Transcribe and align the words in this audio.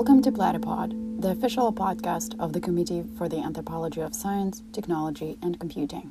Welcome 0.00 0.22
to 0.22 0.32
Platypod, 0.32 1.20
the 1.20 1.28
official 1.28 1.74
podcast 1.74 2.34
of 2.40 2.54
the 2.54 2.60
Committee 2.60 3.04
for 3.18 3.28
the 3.28 3.36
Anthropology 3.36 4.00
of 4.00 4.14
Science, 4.14 4.62
Technology, 4.72 5.36
and 5.42 5.60
Computing. 5.60 6.10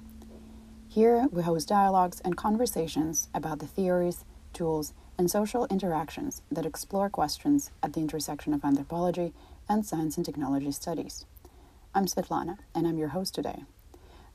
Here, 0.87 1.27
we 1.31 1.41
host 1.41 1.69
dialogues 1.69 2.21
and 2.23 2.37
conversations 2.37 3.29
about 3.33 3.57
the 3.57 3.65
theories, 3.65 4.25
tools, 4.53 4.93
and 5.17 5.31
social 5.31 5.65
interactions 5.71 6.43
that 6.51 6.67
explore 6.67 7.09
questions 7.09 7.71
at 7.81 7.93
the 7.93 7.99
intersection 7.99 8.53
of 8.53 8.63
anthropology 8.63 9.33
and 9.67 9.83
science 9.83 10.17
and 10.17 10.25
technology 10.25 10.71
studies. 10.71 11.25
I'm 11.95 12.05
Svetlana, 12.05 12.59
and 12.75 12.85
I'm 12.85 12.99
your 12.99 13.09
host 13.17 13.33
today. 13.33 13.63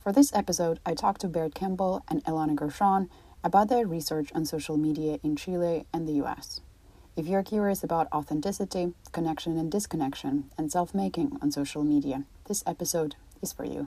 For 0.01 0.11
this 0.11 0.35
episode, 0.35 0.81
I 0.85 0.95
talked 0.95 1.21
to 1.21 1.29
Baird 1.29 1.55
Campbell 1.55 2.03
and 2.09 2.25
Ilana 2.25 2.57
Gershon 2.57 3.09
about 3.45 3.69
their 3.69 3.87
research 3.87 4.33
on 4.35 4.47
social 4.47 4.77
media 4.77 5.21
in 5.23 5.37
Chile 5.37 5.87
and 5.93 6.09
the 6.09 6.25
US. 6.25 6.61
If 7.17 7.29
you're 7.29 7.45
curious 7.45 7.85
about 7.85 8.09
authenticity, 8.13 8.93
connection 9.13 9.57
and 9.57 9.71
disconnection, 9.71 10.51
and 10.59 10.73
self 10.73 10.93
making 10.93 11.39
on 11.41 11.53
social 11.53 11.85
media, 11.85 12.25
this 12.49 12.65
episode 12.67 13.15
is 13.41 13.53
for 13.53 13.65
you. 13.65 13.87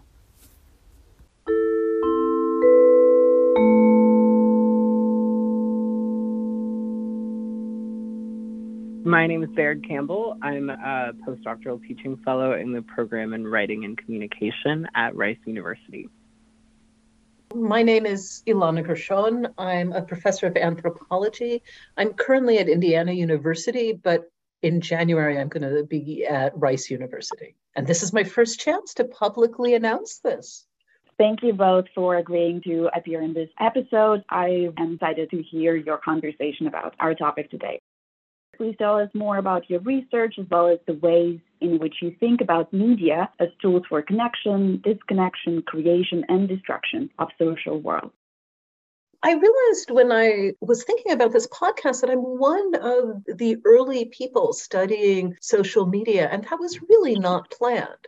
My 9.04 9.28
name 9.28 9.44
is 9.44 9.50
Baird 9.50 9.86
Campbell. 9.86 10.38
I'm 10.42 10.70
a 10.70 11.12
postdoctoral 11.28 11.86
teaching 11.86 12.16
fellow 12.24 12.54
in 12.54 12.72
the 12.72 12.82
program 12.82 13.34
in 13.34 13.46
writing 13.46 13.84
and 13.84 13.98
communication 13.98 14.88
at 14.96 15.14
Rice 15.18 15.38
University. 15.46 16.08
My 17.54 17.82
name 17.82 18.06
is 18.06 18.44
Ilana 18.46 18.86
Gershon. 18.86 19.48
I'm 19.58 19.94
a 19.94 20.02
professor 20.02 20.48
of 20.48 20.58
anthropology. 20.58 21.64
I'm 21.96 22.14
currently 22.14 22.58
at 22.60 22.68
Indiana 22.68 23.14
University, 23.14 23.94
but 23.94 24.30
in 24.62 24.82
January 24.82 25.40
I'm 25.40 25.48
going 25.48 25.64
to 25.64 25.84
be 25.84 26.26
at 26.26 26.58
Rice 26.58 26.90
University. 26.90 27.56
And 27.76 27.88
this 27.88 28.04
is 28.04 28.12
my 28.12 28.26
first 28.26 28.60
chance 28.60 28.94
to 28.96 29.06
publicly 29.06 29.76
announce 29.76 30.20
this. 30.20 30.66
Thank 31.18 31.42
you 31.42 31.54
both 31.54 31.86
for 31.96 32.18
agreeing 32.18 32.62
to 32.64 32.90
appear 32.94 33.22
in 33.22 33.34
this 33.34 33.50
episode. 33.60 34.24
I 34.30 34.70
am 34.78 34.96
excited 34.96 35.30
to 35.32 35.42
hear 35.42 35.76
your 35.76 35.98
conversation 35.98 36.68
about 36.68 36.96
our 37.00 37.16
topic 37.16 37.50
today. 37.50 37.80
Please 38.56 38.76
tell 38.78 38.98
us 38.98 39.10
more 39.14 39.38
about 39.38 39.70
your 39.70 39.80
research 39.80 40.36
as 40.38 40.46
well 40.50 40.68
as 40.68 40.80
the 40.86 40.94
ways 40.96 41.40
in 41.62 41.80
which 41.80 41.96
you 42.02 42.16
think 42.20 42.42
about 42.42 42.74
media 42.74 43.30
as 43.40 43.50
tools 43.62 43.84
for 43.90 44.02
connection, 44.02 44.82
disconnection, 44.84 45.62
creation, 45.64 46.26
and 46.30 46.48
destruction 46.48 47.10
of 47.20 47.30
social 47.38 47.80
world. 47.80 48.12
I 49.24 49.34
realized 49.34 49.90
when 49.90 50.12
I 50.12 50.54
was 50.62 50.84
thinking 50.84 51.12
about 51.12 51.32
this 51.32 51.48
podcast 51.48 52.02
that 52.02 52.12
I'm 52.12 52.20
one 52.20 52.76
of 52.76 53.24
the 53.26 53.58
early 53.66 54.06
people 54.06 54.54
studying 54.54 55.36
social 55.42 55.86
media, 55.86 56.30
and 56.32 56.44
that 56.44 56.60
was 56.60 56.82
really 56.82 57.18
not 57.18 57.52
planned 57.52 58.08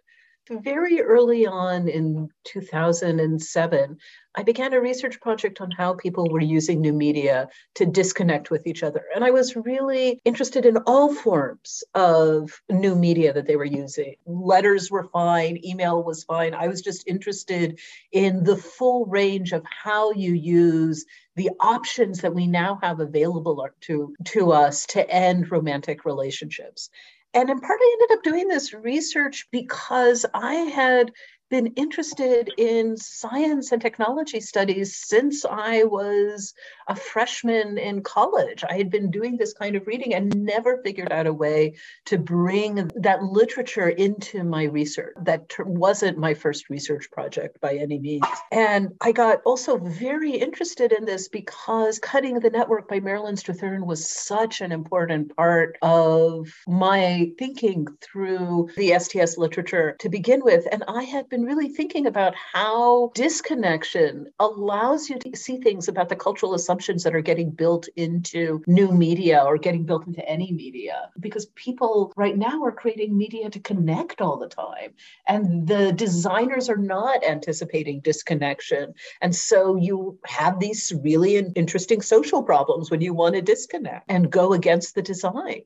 very 0.50 1.02
early 1.02 1.46
on 1.46 1.88
in 1.88 2.30
2007, 2.46 3.98
I 4.36 4.44
began 4.44 4.74
a 4.74 4.82
research 4.82 5.20
project 5.20 5.60
on 5.60 5.72
how 5.72 5.96
people 5.96 6.30
were 6.30 6.42
using 6.42 6.82
new 6.82 6.94
media 6.94 7.50
to 7.76 7.86
disconnect 7.86 8.52
with 8.52 8.68
each 8.68 8.84
other. 8.84 9.04
And 9.14 9.24
I 9.24 9.32
was 9.32 9.56
really 9.56 10.22
interested 10.24 10.66
in 10.66 10.78
all 10.86 11.14
forms 11.14 11.84
of 11.96 12.62
new 12.70 12.96
media 12.96 13.34
that 13.34 13.48
they 13.48 13.56
were 13.56 13.66
using. 13.66 14.16
Letters 14.26 14.92
were 14.92 15.10
fine, 15.12 15.64
email 15.66 16.04
was 16.04 16.24
fine. 16.24 16.54
I 16.54 16.68
was 16.68 16.82
just 16.82 17.08
interested 17.08 17.80
in 18.12 18.44
the 18.44 18.58
full 18.58 19.06
range 19.06 19.52
of 19.52 19.64
how 19.66 20.12
you 20.12 20.34
use 20.34 21.06
the 21.36 21.50
options 21.60 22.22
that 22.22 22.36
we 22.36 22.48
now 22.48 22.80
have 22.82 23.00
available 23.00 23.68
to, 23.82 24.14
to 24.26 24.52
us 24.52 24.86
to 24.88 25.10
end 25.10 25.52
romantic 25.52 26.06
relationships. 26.06 26.90
And 27.34 27.50
in 27.50 27.60
part, 27.60 27.80
I 27.82 27.98
ended 28.02 28.18
up 28.18 28.24
doing 28.24 28.48
this 28.48 28.74
research 28.74 29.48
because 29.52 30.26
I 30.34 30.56
had 30.56 31.12
been 31.50 31.68
interested 31.76 32.52
in 32.58 32.96
science 32.98 33.72
and 33.72 33.82
technology 33.82 34.40
studies 34.40 34.96
since 34.96 35.46
I 35.46 35.84
was 35.84 36.54
a 36.88 36.96
freshman 36.96 37.78
in 37.78 38.02
college. 38.02 38.64
I 38.68 38.78
had 38.78 38.90
been 38.90 39.12
doing 39.12 39.38
this 39.38 39.54
kind 39.54 39.76
of 39.76 39.88
reading 39.88 40.14
and 40.14 40.44
never 40.44 40.82
figured 40.84 41.12
out 41.12 41.28
a 41.28 41.34
way 41.34 41.76
to 42.06 42.18
bring 42.18 42.90
that 42.96 43.24
literature 43.24 43.90
into 43.90 44.44
my 44.44 44.64
research. 44.64 45.16
That 45.24 45.52
wasn't 45.60 46.18
my 46.18 46.34
first 46.34 46.70
research 46.70 47.10
project 47.12 47.60
by 47.62 47.76
any 47.76 48.00
means. 48.00 48.26
And 48.52 48.94
I 49.02 49.12
got 49.12 49.42
also 49.46 49.78
very 49.78 50.32
interested 50.32 50.92
in 50.92 51.06
this 51.06 51.28
because 51.28 52.00
Cutting 52.00 52.40
the 52.40 52.50
Network 52.50 52.88
by 52.88 53.00
Marilyn 53.00 53.36
Strathern 53.36 53.86
was 53.86 54.08
such 54.08 54.62
an 54.62 54.72
important 54.72 55.36
part 55.36 55.78
of 55.82 56.50
my 56.68 57.32
thinking 57.38 57.88
through 58.02 58.70
the 58.78 58.98
STS 58.98 59.38
literature 59.38 59.96
to 60.00 60.10
begin 60.10 60.42
with. 60.44 60.68
And 60.72 60.84
I 60.88 61.04
had 61.04 61.30
been 61.30 61.39
been 61.40 61.48
really 61.48 61.70
thinking 61.70 62.06
about 62.06 62.36
how 62.36 63.12
disconnection 63.16 64.28
allows 64.40 65.10
you 65.10 65.18
to 65.20 65.36
see 65.38 65.58
things 65.58 65.88
about 65.88 66.10
the 66.10 66.16
cultural 66.16 66.54
assumptions 66.54 67.04
that 67.04 67.16
are 67.16 67.22
getting 67.22 67.50
built 67.50 67.88
into 67.96 68.62
new 68.68 68.92
media 68.92 69.42
or 69.46 69.58
getting 69.58 69.86
built 69.86 70.06
into 70.08 70.28
any 70.28 70.52
media. 70.52 71.10
Because 71.20 71.46
people 71.56 72.12
right 72.16 72.38
now 72.38 72.64
are 72.64 72.72
creating 72.72 73.18
media 73.18 73.50
to 73.50 73.60
connect 73.60 74.22
all 74.22 74.38
the 74.38 74.48
time. 74.48 74.94
And 75.28 75.68
the 75.68 75.94
designers 75.94 76.70
are 76.70 76.78
not 76.78 77.24
anticipating 77.24 78.02
disconnection. 78.02 78.94
And 79.22 79.36
so 79.36 79.76
you 79.76 80.20
have 80.26 80.60
these 80.60 80.92
really 81.04 81.38
interesting 81.38 82.02
social 82.02 82.44
problems 82.44 82.92
when 82.92 83.02
you 83.02 83.14
want 83.14 83.36
to 83.36 83.42
disconnect 83.42 84.06
and 84.10 84.32
go 84.32 84.54
against 84.54 84.96
the 84.96 85.02
design. 85.02 85.64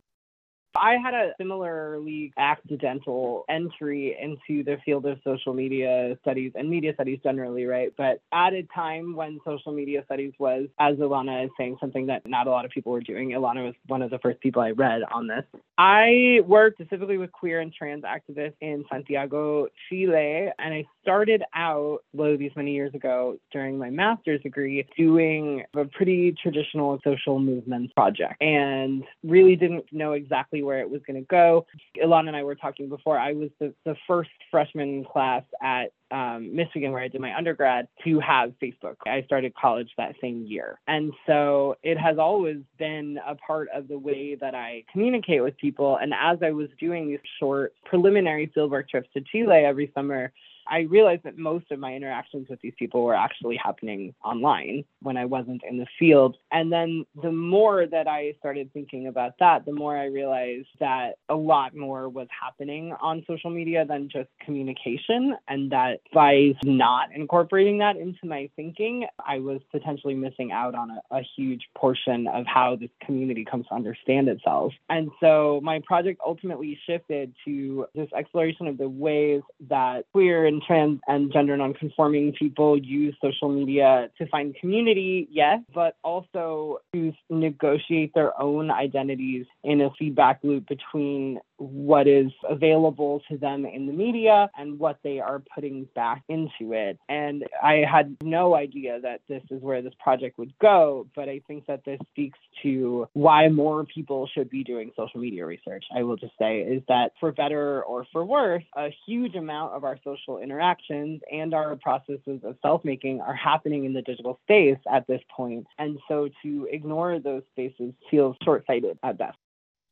I 0.75 0.97
had 0.97 1.13
a 1.13 1.33
similarly 1.37 2.33
accidental 2.37 3.45
entry 3.49 4.17
into 4.19 4.63
the 4.63 4.77
field 4.83 5.05
of 5.05 5.19
social 5.23 5.53
media 5.53 6.17
studies 6.21 6.51
and 6.55 6.69
media 6.69 6.93
studies 6.93 7.19
generally, 7.23 7.65
right? 7.65 7.93
But 7.95 8.21
at 8.33 8.53
a 8.53 8.63
time 8.75 9.15
when 9.15 9.39
social 9.45 9.71
media 9.71 10.01
studies 10.05 10.33
was, 10.39 10.67
as 10.79 10.97
Ilana 10.97 11.45
is 11.45 11.51
saying, 11.57 11.77
something 11.79 12.07
that 12.07 12.27
not 12.27 12.47
a 12.47 12.49
lot 12.49 12.65
of 12.65 12.71
people 12.71 12.91
were 12.91 13.01
doing. 13.01 13.29
Ilana 13.29 13.65
was 13.65 13.75
one 13.87 14.01
of 14.01 14.09
the 14.09 14.19
first 14.19 14.39
people 14.39 14.61
I 14.61 14.71
read 14.71 15.01
on 15.11 15.27
this. 15.27 15.43
I 15.77 16.39
worked 16.45 16.79
specifically 16.79 17.17
with 17.17 17.31
queer 17.31 17.59
and 17.59 17.71
trans 17.71 18.03
activists 18.03 18.55
in 18.61 18.83
Santiago, 18.91 19.67
Chile, 19.89 20.49
and 20.57 20.73
I 20.73 20.85
started 21.01 21.43
out, 21.53 21.99
lo, 22.13 22.35
these 22.37 22.51
many 22.55 22.73
years 22.73 22.93
ago 22.95 23.37
during 23.51 23.77
my 23.77 23.89
master's 23.89 24.41
degree, 24.41 24.85
doing 24.97 25.63
a 25.75 25.85
pretty 25.85 26.35
traditional 26.41 26.99
social 27.03 27.39
movements 27.39 27.93
project 27.93 28.41
and 28.41 29.03
really 29.23 29.55
didn't 29.55 29.85
know 29.91 30.13
exactly 30.13 30.62
where 30.63 30.79
it 30.79 30.89
was 30.89 31.01
going 31.05 31.19
to 31.19 31.27
go. 31.27 31.65
Ilana 31.97 32.27
and 32.29 32.35
I 32.35 32.43
were 32.43 32.55
talking 32.55 32.89
before. 32.89 33.17
I 33.17 33.33
was 33.33 33.49
the, 33.59 33.73
the 33.85 33.95
first 34.07 34.29
freshman 34.51 35.05
class 35.05 35.43
at 35.61 35.91
um, 36.11 36.55
Michigan, 36.55 36.91
where 36.91 37.01
I 37.01 37.07
did 37.07 37.21
my 37.21 37.35
undergrad, 37.35 37.87
to 38.03 38.19
have 38.19 38.53
Facebook. 38.61 38.95
I 39.05 39.23
started 39.23 39.53
college 39.55 39.89
that 39.97 40.15
same 40.21 40.45
year. 40.45 40.79
And 40.87 41.11
so 41.25 41.75
it 41.81 41.97
has 41.97 42.17
always 42.17 42.57
been 42.77 43.19
a 43.25 43.35
part 43.35 43.67
of 43.73 43.87
the 43.87 43.97
way 43.97 44.35
that 44.35 44.53
I 44.53 44.83
communicate 44.91 45.41
with 45.41 45.57
people. 45.57 45.97
And 45.97 46.13
as 46.13 46.37
I 46.43 46.51
was 46.51 46.69
doing 46.79 47.07
these 47.07 47.19
short 47.39 47.73
preliminary 47.85 48.51
fieldwork 48.55 48.89
trips 48.89 49.09
to 49.13 49.21
Chile 49.21 49.65
every 49.65 49.91
summer, 49.95 50.31
I 50.67 50.81
realized 50.81 51.23
that 51.23 51.37
most 51.37 51.71
of 51.71 51.79
my 51.79 51.93
interactions 51.93 52.47
with 52.49 52.59
these 52.61 52.73
people 52.77 53.03
were 53.03 53.15
actually 53.15 53.57
happening 53.57 54.13
online 54.23 54.85
when 55.01 55.17
I 55.17 55.25
wasn't 55.25 55.61
in 55.69 55.77
the 55.77 55.87
field. 55.99 56.37
And 56.51 56.71
then 56.71 57.05
the 57.21 57.31
more 57.31 57.85
that 57.85 58.07
I 58.07 58.35
started 58.39 58.71
thinking 58.73 59.07
about 59.07 59.33
that, 59.39 59.65
the 59.65 59.73
more 59.73 59.97
I 59.97 60.05
realized 60.05 60.67
that 60.79 61.17
a 61.29 61.35
lot 61.35 61.75
more 61.75 62.09
was 62.09 62.27
happening 62.29 62.93
on 63.01 63.23
social 63.27 63.49
media 63.49 63.85
than 63.85 64.09
just 64.09 64.29
communication. 64.45 65.35
And 65.47 65.71
that 65.71 65.99
by 66.13 66.53
not 66.63 67.09
incorporating 67.13 67.79
that 67.79 67.97
into 67.97 68.25
my 68.25 68.49
thinking, 68.55 69.05
I 69.25 69.39
was 69.39 69.61
potentially 69.71 70.15
missing 70.15 70.51
out 70.51 70.75
on 70.75 70.91
a, 70.91 71.17
a 71.17 71.21
huge 71.35 71.61
portion 71.75 72.27
of 72.27 72.45
how 72.45 72.75
this 72.75 72.89
community 73.05 73.45
comes 73.45 73.67
to 73.67 73.75
understand 73.75 74.27
itself. 74.27 74.73
And 74.89 75.11
so 75.19 75.59
my 75.63 75.81
project 75.85 76.21
ultimately 76.25 76.79
shifted 76.87 77.33
to 77.45 77.87
this 77.95 78.09
exploration 78.15 78.67
of 78.67 78.77
the 78.77 78.89
ways 78.89 79.41
that 79.69 80.05
queer 80.11 80.45
and 80.53 80.61
trans 80.61 80.99
and 81.07 81.33
gender 81.33 81.57
nonconforming 81.57 82.33
people 82.33 82.77
use 82.77 83.15
social 83.21 83.49
media 83.49 84.09
to 84.17 84.27
find 84.27 84.55
community, 84.55 85.27
yes, 85.31 85.59
but 85.73 85.97
also 86.03 86.79
to 86.93 87.11
negotiate 87.29 88.13
their 88.13 88.39
own 88.39 88.71
identities 88.71 89.45
in 89.63 89.81
a 89.81 89.89
feedback 89.97 90.39
loop 90.43 90.67
between 90.67 91.39
what 91.71 92.07
is 92.07 92.31
available 92.49 93.21
to 93.29 93.37
them 93.37 93.65
in 93.65 93.87
the 93.87 93.93
media 93.93 94.49
and 94.57 94.79
what 94.79 94.99
they 95.03 95.19
are 95.19 95.41
putting 95.53 95.87
back 95.95 96.23
into 96.27 96.73
it. 96.73 96.97
And 97.09 97.45
I 97.61 97.83
had 97.89 98.17
no 98.21 98.55
idea 98.55 98.99
that 99.01 99.21
this 99.27 99.43
is 99.49 99.61
where 99.61 99.81
this 99.81 99.93
project 99.99 100.37
would 100.37 100.53
go, 100.59 101.07
but 101.15 101.29
I 101.29 101.41
think 101.47 101.65
that 101.67 101.85
this 101.85 101.99
speaks 102.11 102.39
to 102.63 103.07
why 103.13 103.49
more 103.49 103.85
people 103.85 104.27
should 104.33 104.49
be 104.49 104.63
doing 104.63 104.91
social 104.95 105.19
media 105.19 105.45
research. 105.45 105.85
I 105.95 106.03
will 106.03 106.17
just 106.17 106.33
say 106.39 106.59
is 106.61 106.83
that 106.87 107.11
for 107.19 107.31
better 107.31 107.83
or 107.83 108.05
for 108.11 108.25
worse, 108.25 108.63
a 108.75 108.89
huge 109.05 109.35
amount 109.35 109.73
of 109.73 109.83
our 109.83 109.97
social 110.03 110.39
interactions 110.39 111.21
and 111.31 111.53
our 111.53 111.75
processes 111.75 112.41
of 112.43 112.57
self 112.61 112.83
making 112.83 113.21
are 113.21 113.35
happening 113.35 113.85
in 113.85 113.93
the 113.93 114.01
digital 114.01 114.39
space 114.43 114.79
at 114.91 115.07
this 115.07 115.21
point. 115.35 115.65
And 115.77 115.99
so 116.07 116.29
to 116.43 116.67
ignore 116.71 117.19
those 117.19 117.43
spaces 117.51 117.93
feels 118.09 118.35
short 118.43 118.65
sighted 118.67 118.97
at 119.03 119.17
best. 119.17 119.37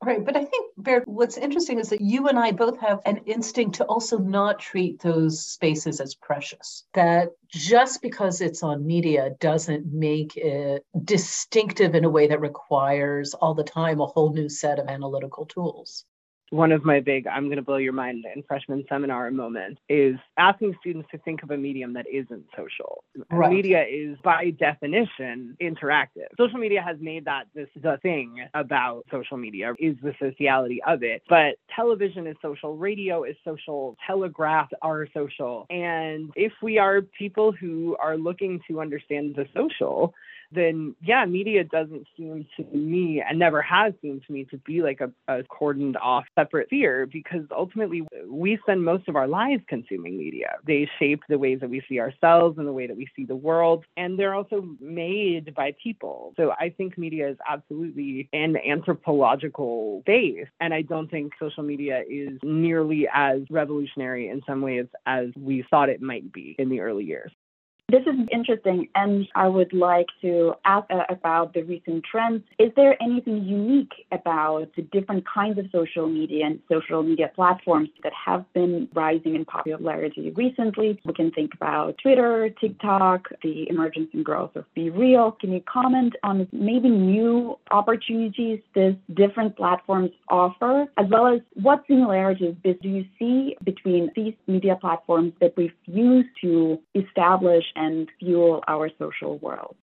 Right. 0.03 0.25
But 0.25 0.35
I 0.35 0.45
think, 0.45 0.71
Baird, 0.77 1.03
what's 1.05 1.37
interesting 1.37 1.77
is 1.77 1.89
that 1.89 2.01
you 2.01 2.27
and 2.27 2.39
I 2.39 2.51
both 2.53 2.79
have 2.79 3.01
an 3.05 3.17
instinct 3.27 3.75
to 3.75 3.85
also 3.85 4.17
not 4.17 4.59
treat 4.59 4.99
those 5.01 5.45
spaces 5.45 6.01
as 6.01 6.15
precious. 6.15 6.85
That 6.95 7.29
just 7.49 8.01
because 8.01 8.41
it's 8.41 8.63
on 8.63 8.87
media 8.87 9.31
doesn't 9.39 9.85
make 9.93 10.37
it 10.37 10.85
distinctive 11.03 11.93
in 11.95 12.05
a 12.05 12.09
way 12.09 12.27
that 12.27 12.41
requires 12.41 13.35
all 13.35 13.53
the 13.53 13.63
time 13.63 14.01
a 14.01 14.07
whole 14.07 14.33
new 14.33 14.49
set 14.49 14.79
of 14.79 14.87
analytical 14.87 15.45
tools 15.45 16.05
one 16.51 16.73
of 16.73 16.83
my 16.83 16.99
big 16.99 17.25
I'm 17.27 17.45
going 17.45 17.55
to 17.57 17.63
blow 17.63 17.77
your 17.77 17.93
mind 17.93 18.25
in 18.35 18.43
freshman 18.43 18.83
seminar 18.87 19.31
moment 19.31 19.79
is 19.89 20.15
asking 20.37 20.75
students 20.81 21.07
to 21.11 21.17
think 21.19 21.43
of 21.43 21.51
a 21.51 21.57
medium 21.57 21.93
that 21.93 22.05
isn't 22.11 22.45
social. 22.55 23.03
Right. 23.31 23.51
Media 23.51 23.83
is 23.89 24.17
by 24.23 24.51
definition 24.51 25.55
interactive. 25.61 26.27
Social 26.37 26.59
media 26.59 26.81
has 26.85 26.97
made 26.99 27.25
that 27.25 27.45
this 27.55 27.69
the 27.81 27.97
thing 28.01 28.45
about 28.53 29.03
social 29.09 29.37
media 29.37 29.73
is 29.79 29.95
the 30.03 30.13
sociality 30.21 30.81
of 30.85 31.03
it. 31.03 31.23
But 31.29 31.55
television 31.73 32.27
is 32.27 32.35
social, 32.41 32.75
radio 32.75 33.23
is 33.23 33.37
social, 33.45 33.95
telegraphs 34.05 34.73
are 34.81 35.07
social. 35.13 35.65
And 35.69 36.31
if 36.35 36.51
we 36.61 36.77
are 36.77 37.01
people 37.01 37.53
who 37.53 37.95
are 37.97 38.17
looking 38.17 38.59
to 38.69 38.81
understand 38.81 39.35
the 39.35 39.45
social, 39.55 40.13
then 40.51 40.95
yeah, 41.01 41.25
media 41.25 41.63
doesn't 41.63 42.07
seem 42.17 42.45
to 42.57 42.63
me 42.75 43.23
and 43.27 43.39
never 43.39 43.61
has 43.61 43.93
seemed 44.01 44.23
to 44.27 44.33
me 44.33 44.45
to 44.45 44.57
be 44.57 44.81
like 44.81 45.01
a, 45.01 45.11
a 45.27 45.43
cordoned 45.43 45.95
off 46.01 46.25
separate 46.37 46.67
sphere 46.67 47.05
because 47.05 47.43
ultimately 47.55 48.03
we 48.27 48.57
spend 48.61 48.83
most 48.83 49.07
of 49.07 49.15
our 49.15 49.27
lives 49.27 49.63
consuming 49.67 50.17
media. 50.17 50.55
They 50.65 50.89
shape 50.99 51.21
the 51.29 51.37
ways 51.37 51.59
that 51.61 51.69
we 51.69 51.81
see 51.87 51.99
ourselves 51.99 52.57
and 52.57 52.67
the 52.67 52.73
way 52.73 52.87
that 52.87 52.97
we 52.97 53.07
see 53.15 53.25
the 53.25 53.35
world, 53.35 53.85
and 53.97 54.17
they're 54.17 54.33
also 54.33 54.67
made 54.79 55.53
by 55.55 55.75
people. 55.81 56.33
So 56.37 56.51
I 56.59 56.69
think 56.69 56.97
media 56.97 57.29
is 57.29 57.37
absolutely 57.47 58.29
an 58.33 58.57
anthropological 58.57 60.03
base, 60.05 60.47
and 60.59 60.73
I 60.73 60.81
don't 60.81 61.09
think 61.09 61.33
social 61.39 61.63
media 61.63 62.03
is 62.09 62.39
nearly 62.43 63.07
as 63.13 63.41
revolutionary 63.49 64.29
in 64.29 64.41
some 64.47 64.61
ways 64.61 64.85
as 65.05 65.27
we 65.37 65.65
thought 65.69 65.89
it 65.89 66.01
might 66.01 66.31
be 66.31 66.55
in 66.59 66.69
the 66.69 66.81
early 66.81 67.05
years. 67.05 67.31
This 67.91 68.03
is 68.03 68.15
interesting, 68.31 68.87
and 68.95 69.27
I 69.35 69.49
would 69.49 69.73
like 69.73 70.07
to 70.21 70.53
ask 70.63 70.89
uh, 70.89 71.03
about 71.09 71.53
the 71.53 71.63
recent 71.63 72.05
trends. 72.09 72.41
Is 72.57 72.71
there 72.77 72.95
anything 73.03 73.43
unique 73.43 73.91
about 74.13 74.69
the 74.77 74.83
different 74.83 75.25
kinds 75.27 75.59
of 75.59 75.65
social 75.73 76.07
media 76.07 76.45
and 76.45 76.59
social 76.71 77.03
media 77.03 77.29
platforms 77.35 77.89
that 78.03 78.13
have 78.13 78.45
been 78.53 78.87
rising 78.93 79.35
in 79.35 79.43
popularity 79.43 80.31
recently? 80.37 81.01
We 81.03 81.13
can 81.13 81.31
think 81.31 81.53
about 81.53 81.97
Twitter, 82.01 82.49
TikTok, 82.61 83.27
the 83.43 83.69
emergence 83.69 84.07
and 84.13 84.23
growth 84.23 84.55
of 84.55 84.63
BeReal. 84.77 85.37
Can 85.39 85.51
you 85.51 85.61
comment 85.61 86.15
on 86.23 86.47
maybe 86.53 86.87
new 86.87 87.59
opportunities 87.71 88.61
these 88.73 88.95
different 89.13 89.57
platforms 89.57 90.11
offer, 90.29 90.87
as 90.97 91.07
well 91.09 91.27
as 91.27 91.41
what 91.55 91.83
similarities 91.89 92.55
do 92.63 92.77
you 92.83 93.03
see 93.19 93.57
between 93.65 94.09
these 94.15 94.33
media 94.47 94.77
platforms 94.79 95.33
that 95.41 95.53
we've 95.57 95.73
used 95.87 96.29
to 96.39 96.79
establish 96.95 97.65
and 97.81 98.09
fuel 98.19 98.63
our 98.67 98.89
social 98.97 99.37
world. 99.39 99.75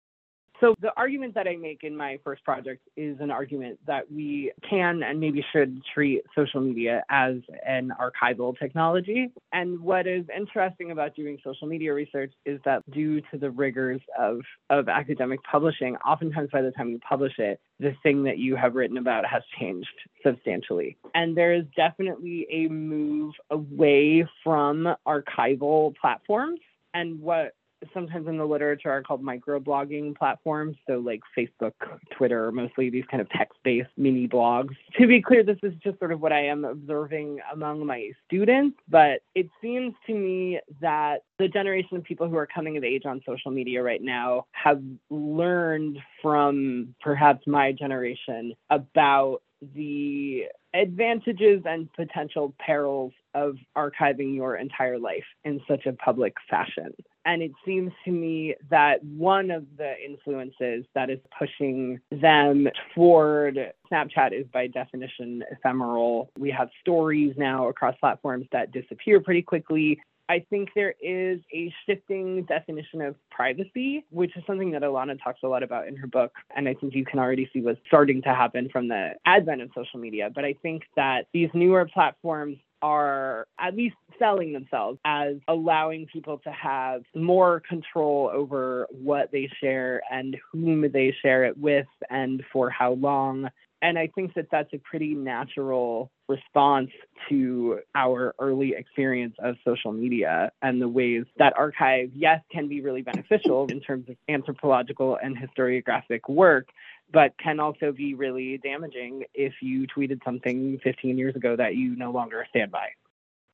So, 0.59 0.73
the 0.81 0.91
argument 0.97 1.35
that 1.35 1.47
I 1.47 1.55
make 1.55 1.83
in 1.83 1.95
my 1.95 2.19
first 2.23 2.43
project 2.43 2.81
is 2.95 3.19
an 3.19 3.29
argument 3.29 3.79
that 3.85 4.11
we 4.11 4.51
can 4.67 5.03
and 5.03 5.19
maybe 5.19 5.45
should 5.51 5.83
treat 5.93 6.23
social 6.35 6.61
media 6.61 7.03
as 7.11 7.35
an 7.65 7.93
archival 8.01 8.57
technology. 8.57 9.31
And 9.53 9.79
what 9.79 10.07
is 10.07 10.25
interesting 10.35 10.89
about 10.89 11.15
doing 11.15 11.37
social 11.43 11.67
media 11.67 11.93
research 11.93 12.33
is 12.45 12.59
that, 12.65 12.89
due 12.89 13.21
to 13.29 13.37
the 13.37 13.51
rigors 13.51 14.01
of, 14.17 14.41
of 14.71 14.89
academic 14.89 15.43
publishing, 15.43 15.95
oftentimes 15.97 16.49
by 16.51 16.63
the 16.63 16.71
time 16.71 16.89
you 16.89 16.99
publish 17.07 17.37
it, 17.37 17.59
the 17.79 17.95
thing 18.01 18.23
that 18.23 18.39
you 18.39 18.55
have 18.55 18.73
written 18.73 18.97
about 18.97 19.27
has 19.27 19.43
changed 19.59 19.87
substantially. 20.25 20.97
And 21.13 21.37
there 21.37 21.53
is 21.53 21.65
definitely 21.75 22.47
a 22.49 22.67
move 22.67 23.35
away 23.51 24.27
from 24.43 24.95
archival 25.05 25.95
platforms. 26.01 26.61
And 26.95 27.21
what 27.21 27.53
sometimes 27.93 28.27
in 28.27 28.37
the 28.37 28.45
literature 28.45 28.91
are 28.91 29.01
called 29.01 29.23
microblogging 29.23 30.15
platforms. 30.15 30.75
So, 30.87 30.99
like 30.99 31.21
Facebook, 31.37 31.73
Twitter, 32.11 32.51
mostly 32.51 32.89
these 32.89 33.05
kind 33.09 33.21
of 33.21 33.29
text 33.29 33.57
based 33.63 33.89
mini 33.97 34.27
blogs. 34.27 34.75
To 34.99 35.07
be 35.07 35.21
clear, 35.21 35.43
this 35.43 35.57
is 35.63 35.73
just 35.83 35.99
sort 35.99 36.11
of 36.11 36.21
what 36.21 36.31
I 36.31 36.45
am 36.45 36.65
observing 36.65 37.39
among 37.51 37.85
my 37.85 38.11
students, 38.25 38.77
but 38.89 39.21
it 39.35 39.49
seems 39.61 39.93
to 40.07 40.13
me 40.13 40.59
that 40.81 41.23
the 41.39 41.47
generation 41.47 41.97
of 41.97 42.03
people 42.03 42.27
who 42.27 42.37
are 42.37 42.47
coming 42.47 42.77
of 42.77 42.83
age 42.83 43.03
on 43.05 43.21
social 43.25 43.51
media 43.51 43.83
right 43.83 44.01
now 44.01 44.45
have 44.51 44.81
learned 45.09 45.99
from 46.21 46.95
perhaps 47.01 47.45
my 47.47 47.71
generation 47.71 48.53
about 48.69 49.41
the 49.75 50.43
advantages 50.73 51.61
and 51.65 51.91
potential 51.93 52.53
perils 52.59 53.13
of 53.37 53.55
archiving 53.77 54.35
your 54.35 54.55
entire 54.55 54.97
life 54.97 55.23
in 55.45 55.61
such 55.67 55.85
a 55.85 55.93
public 55.93 56.33
fashion. 56.49 56.91
And 57.25 57.43
it 57.43 57.51
seems 57.65 57.91
to 58.05 58.11
me 58.11 58.55
that 58.71 59.03
one 59.03 59.51
of 59.51 59.65
the 59.77 59.93
influences 60.03 60.85
that 60.95 61.09
is 61.09 61.19
pushing 61.37 61.99
them 62.09 62.67
toward 62.95 63.59
Snapchat 63.91 64.31
is 64.33 64.47
by 64.51 64.67
definition 64.67 65.43
ephemeral. 65.51 66.31
We 66.39 66.49
have 66.51 66.69
stories 66.81 67.35
now 67.37 67.67
across 67.67 67.95
platforms 67.99 68.47
that 68.51 68.71
disappear 68.71 69.19
pretty 69.19 69.43
quickly. 69.43 69.99
I 70.29 70.45
think 70.49 70.69
there 70.75 70.93
is 71.01 71.39
a 71.53 71.73
shifting 71.85 72.43
definition 72.43 73.01
of 73.01 73.15
privacy, 73.31 74.05
which 74.09 74.35
is 74.35 74.43
something 74.45 74.71
that 74.71 74.81
Ilana 74.81 75.21
talks 75.23 75.39
a 75.43 75.47
lot 75.47 75.63
about 75.63 75.87
in 75.87 75.95
her 75.95 76.07
book. 76.07 76.33
And 76.55 76.67
I 76.67 76.73
think 76.73 76.93
you 76.95 77.05
can 77.05 77.19
already 77.19 77.49
see 77.53 77.61
what's 77.61 77.79
starting 77.87 78.21
to 78.23 78.29
happen 78.29 78.69
from 78.69 78.89
the 78.89 79.11
advent 79.25 79.61
of 79.61 79.69
social 79.73 79.99
media. 79.99 80.29
But 80.33 80.43
I 80.43 80.55
think 80.61 80.83
that 80.95 81.27
these 81.33 81.49
newer 81.53 81.87
platforms 81.93 82.57
are 82.81 83.47
at 83.59 83.75
least 83.75 83.95
selling 84.19 84.53
themselves 84.53 84.99
as 85.05 85.35
allowing 85.47 86.05
people 86.07 86.37
to 86.39 86.51
have 86.51 87.03
more 87.15 87.61
control 87.67 88.29
over 88.33 88.87
what 88.91 89.31
they 89.31 89.49
share 89.61 90.01
and 90.11 90.37
whom 90.51 90.89
they 90.91 91.15
share 91.21 91.45
it 91.45 91.57
with 91.57 91.87
and 92.09 92.43
for 92.51 92.69
how 92.69 92.93
long. 92.93 93.49
And 93.81 93.99
I 93.99 94.07
think 94.07 94.33
that 94.33 94.47
that's 94.51 94.73
a 94.73 94.79
pretty 94.79 95.13
natural 95.13 96.11
response 96.27 96.89
to 97.29 97.79
our 97.93 98.33
early 98.39 98.73
experience 98.75 99.35
of 99.39 99.55
social 99.63 99.91
media 99.91 100.51
and 100.61 100.81
the 100.81 100.89
ways 100.89 101.25
that 101.37 101.53
archive, 101.55 102.09
yes, 102.13 102.41
can 102.51 102.67
be 102.67 102.81
really 102.81 103.03
beneficial 103.03 103.67
in 103.67 103.79
terms 103.79 104.09
of 104.09 104.15
anthropological 104.27 105.17
and 105.21 105.37
historiographic 105.37 106.21
work, 106.27 106.69
but 107.13 107.33
can 107.37 107.59
also 107.59 107.91
be 107.91 108.15
really 108.15 108.57
damaging 108.57 109.23
if 109.35 109.53
you 109.61 109.85
tweeted 109.87 110.23
something 110.25 110.79
15 110.83 111.17
years 111.17 111.35
ago 111.35 111.55
that 111.55 111.75
you 111.75 111.95
no 111.95 112.11
longer 112.11 112.45
stand 112.49 112.71
by. 112.71 112.87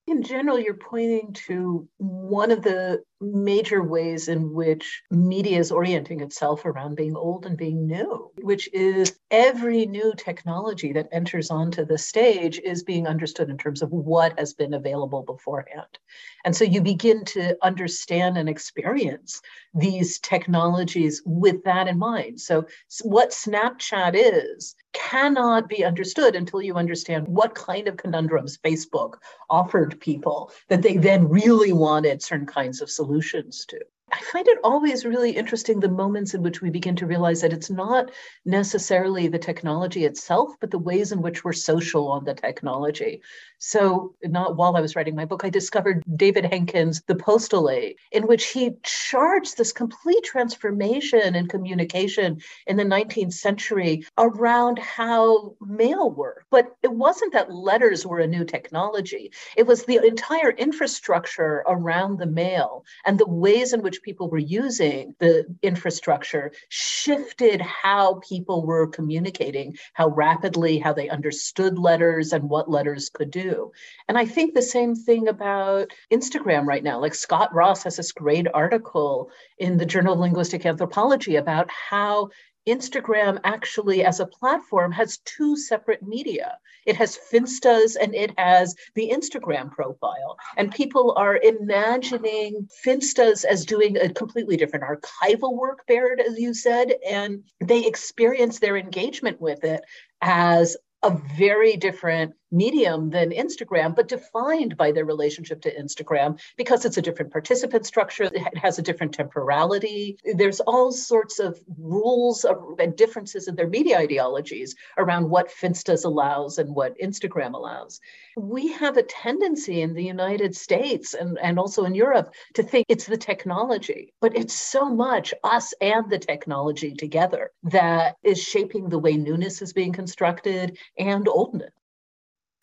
In 0.05 0.21
general, 0.21 0.59
you're 0.59 0.73
pointing 0.73 1.31
to 1.47 1.87
one 1.97 2.51
of 2.51 2.61
the 2.61 3.01
major 3.21 3.81
ways 3.81 4.27
in 4.27 4.53
which 4.53 5.01
media 5.09 5.57
is 5.59 5.71
orienting 5.71 6.19
itself 6.19 6.65
around 6.65 6.95
being 6.95 7.15
old 7.15 7.45
and 7.45 7.57
being 7.57 7.87
new, 7.87 8.29
which 8.41 8.69
is 8.73 9.17
every 9.31 9.85
new 9.85 10.13
technology 10.17 10.91
that 10.91 11.07
enters 11.13 11.49
onto 11.49 11.85
the 11.85 11.97
stage 11.97 12.59
is 12.59 12.83
being 12.83 13.07
understood 13.07 13.49
in 13.49 13.57
terms 13.57 13.81
of 13.81 13.91
what 13.91 14.37
has 14.37 14.53
been 14.53 14.73
available 14.73 15.23
beforehand. 15.23 15.97
And 16.43 16.53
so 16.53 16.65
you 16.65 16.81
begin 16.81 17.23
to 17.25 17.55
understand 17.61 18.37
and 18.37 18.49
experience 18.49 19.41
these 19.73 20.19
technologies 20.19 21.21
with 21.25 21.63
that 21.63 21.87
in 21.87 21.97
mind. 21.97 22.41
So, 22.41 22.65
what 23.03 23.29
Snapchat 23.29 24.15
is 24.15 24.75
cannot 24.93 25.67
be 25.67 25.83
understood 25.83 26.35
until 26.35 26.61
you 26.61 26.75
understand 26.75 27.27
what 27.27 27.55
kind 27.55 27.87
of 27.87 27.97
conundrums 27.97 28.57
Facebook 28.57 29.15
offered 29.49 29.99
people 29.99 30.51
that 30.69 30.81
they 30.81 30.97
then 30.97 31.27
really 31.27 31.73
wanted 31.73 32.21
certain 32.21 32.45
kinds 32.45 32.81
of 32.81 32.89
solutions 32.89 33.65
to. 33.65 33.79
I 34.13 34.19
find 34.31 34.47
it 34.47 34.59
always 34.63 35.05
really 35.05 35.31
interesting 35.31 35.79
the 35.79 35.89
moments 35.89 36.35
in 36.35 36.43
which 36.43 36.61
we 36.61 36.69
begin 36.69 36.95
to 36.97 37.07
realize 37.07 37.41
that 37.41 37.51
it's 37.51 37.71
not 37.71 38.11
necessarily 38.45 39.27
the 39.27 39.39
technology 39.39 40.05
itself, 40.05 40.51
but 40.59 40.69
the 40.69 40.77
ways 40.77 41.11
in 41.11 41.23
which 41.23 41.43
we're 41.43 41.53
social 41.53 42.09
on 42.09 42.23
the 42.23 42.35
technology. 42.35 43.23
So, 43.57 44.13
not 44.23 44.55
while 44.55 44.75
I 44.75 44.81
was 44.81 44.95
writing 44.95 45.15
my 45.15 45.25
book, 45.25 45.43
I 45.43 45.49
discovered 45.49 46.03
David 46.15 46.43
Henkin's 46.43 47.01
The 47.07 47.15
Postal 47.15 47.71
Age, 47.71 47.95
in 48.11 48.27
which 48.27 48.51
he 48.51 48.73
charged 48.83 49.57
this 49.57 49.71
complete 49.71 50.23
transformation 50.23 51.33
in 51.33 51.47
communication 51.47 52.39
in 52.67 52.77
the 52.77 52.83
19th 52.83 53.33
century 53.33 54.05
around 54.19 54.77
how 54.77 55.55
mail 55.59 56.11
worked. 56.11 56.45
But 56.51 56.75
it 56.83 56.91
wasn't 56.91 57.33
that 57.33 57.51
letters 57.51 58.05
were 58.05 58.19
a 58.19 58.27
new 58.27 58.45
technology, 58.45 59.31
it 59.57 59.65
was 59.65 59.85
the 59.85 60.05
entire 60.05 60.51
infrastructure 60.51 61.63
around 61.65 62.19
the 62.19 62.27
mail 62.27 62.85
and 63.05 63.17
the 63.17 63.27
ways 63.27 63.73
in 63.73 63.81
which 63.81 64.02
people 64.03 64.29
were 64.29 64.37
using 64.37 65.15
the 65.19 65.45
infrastructure 65.61 66.51
shifted 66.69 67.61
how 67.61 68.21
people 68.27 68.65
were 68.65 68.87
communicating, 68.87 69.77
how 69.93 70.09
rapidly, 70.09 70.77
how 70.77 70.93
they 70.93 71.09
understood 71.09 71.79
letters 71.79 72.33
and 72.33 72.49
what 72.49 72.69
letters 72.69 73.09
could 73.09 73.31
do. 73.31 73.71
And 74.07 74.17
I 74.17 74.25
think 74.25 74.53
the 74.53 74.61
same 74.61 74.95
thing 74.95 75.27
about 75.27 75.91
Instagram 76.11 76.65
right 76.65 76.83
now. 76.83 76.99
Like 76.99 77.15
Scott 77.15 77.53
Ross 77.53 77.83
has 77.83 77.97
this 77.97 78.11
great 78.11 78.47
article 78.53 79.31
in 79.57 79.77
the 79.77 79.85
Journal 79.85 80.13
of 80.13 80.19
Linguistic 80.19 80.65
Anthropology 80.65 81.37
about 81.37 81.69
how 81.71 82.29
Instagram 82.67 83.39
actually, 83.43 84.03
as 84.03 84.19
a 84.19 84.25
platform, 84.25 84.91
has 84.91 85.17
two 85.19 85.57
separate 85.57 86.03
media. 86.03 86.57
It 86.85 86.95
has 86.95 87.17
Finstas 87.31 87.95
and 87.99 88.13
it 88.13 88.37
has 88.37 88.75
the 88.95 89.11
Instagram 89.13 89.71
profile. 89.71 90.37
And 90.57 90.71
people 90.71 91.13
are 91.17 91.37
imagining 91.37 92.67
Finstas 92.85 93.45
as 93.45 93.65
doing 93.65 93.97
a 93.97 94.09
completely 94.09 94.57
different 94.57 94.85
archival 94.85 95.55
work, 95.55 95.85
Baird, 95.87 96.19
as 96.19 96.37
you 96.37 96.53
said, 96.53 96.93
and 97.07 97.43
they 97.59 97.85
experience 97.85 98.59
their 98.59 98.77
engagement 98.77 99.39
with 99.39 99.63
it 99.63 99.81
as 100.21 100.77
a 101.03 101.11
very 101.37 101.75
different 101.75 102.33
medium 102.53 103.09
than 103.09 103.31
Instagram, 103.31 103.95
but 103.95 104.07
defined 104.07 104.77
by 104.77 104.91
their 104.91 105.05
relationship 105.05 105.61
to 105.61 105.75
Instagram 105.75 106.39
because 106.55 106.85
it's 106.85 106.97
a 106.97 107.01
different 107.01 107.31
participant 107.31 107.85
structure. 107.85 108.25
It 108.25 108.57
has 108.57 108.77
a 108.77 108.83
different 108.83 109.13
temporality. 109.13 110.17
There's 110.23 110.59
all 110.61 110.91
sorts 110.91 111.39
of 111.39 111.59
rules 111.77 112.45
and 112.79 112.95
differences 112.95 113.47
in 113.47 113.55
their 113.55 113.67
media 113.67 113.97
ideologies 113.97 114.75
around 114.97 115.29
what 115.29 115.49
Finstas 115.49 116.05
allows 116.05 116.59
and 116.59 116.75
what 116.75 116.97
Instagram 116.99 117.53
allows. 117.53 117.99
We 118.37 118.71
have 118.73 118.97
a 118.97 119.03
tendency 119.03 119.81
in 119.81 119.93
the 119.93 120.03
United 120.03 120.55
States 120.55 121.13
and, 121.13 121.37
and 121.39 121.57
also 121.57 121.85
in 121.85 121.95
Europe 121.95 122.33
to 122.53 122.63
think 122.63 122.85
it's 122.87 123.05
the 123.05 123.17
technology, 123.17 124.13
but 124.21 124.37
it's 124.37 124.53
so 124.53 124.89
much 124.89 125.33
us 125.43 125.73
and 125.81 126.09
the 126.09 126.19
technology 126.19 126.93
together 126.93 127.51
that 127.63 128.15
is 128.23 128.41
shaping 128.41 128.89
the 128.89 128.99
way 128.99 129.17
newness 129.17 129.61
is 129.61 129.73
being 129.73 129.93
constructed 129.93 130.77
and 130.97 131.27
oldness. 131.27 131.71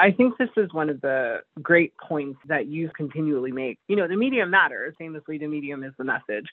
I 0.00 0.12
think 0.12 0.38
this 0.38 0.48
is 0.56 0.72
one 0.72 0.88
of 0.88 1.00
the 1.02 1.40
great 1.60 1.92
points 1.98 2.40
that 2.48 2.66
you 2.66 2.90
continually 2.96 3.52
make. 3.52 3.78
You 3.86 3.96
know, 3.96 4.08
the 4.08 4.16
medium 4.16 4.50
matters. 4.50 4.94
Famously, 4.98 5.36
the 5.36 5.46
medium 5.46 5.84
is 5.84 5.92
the 5.98 6.04
message. 6.04 6.46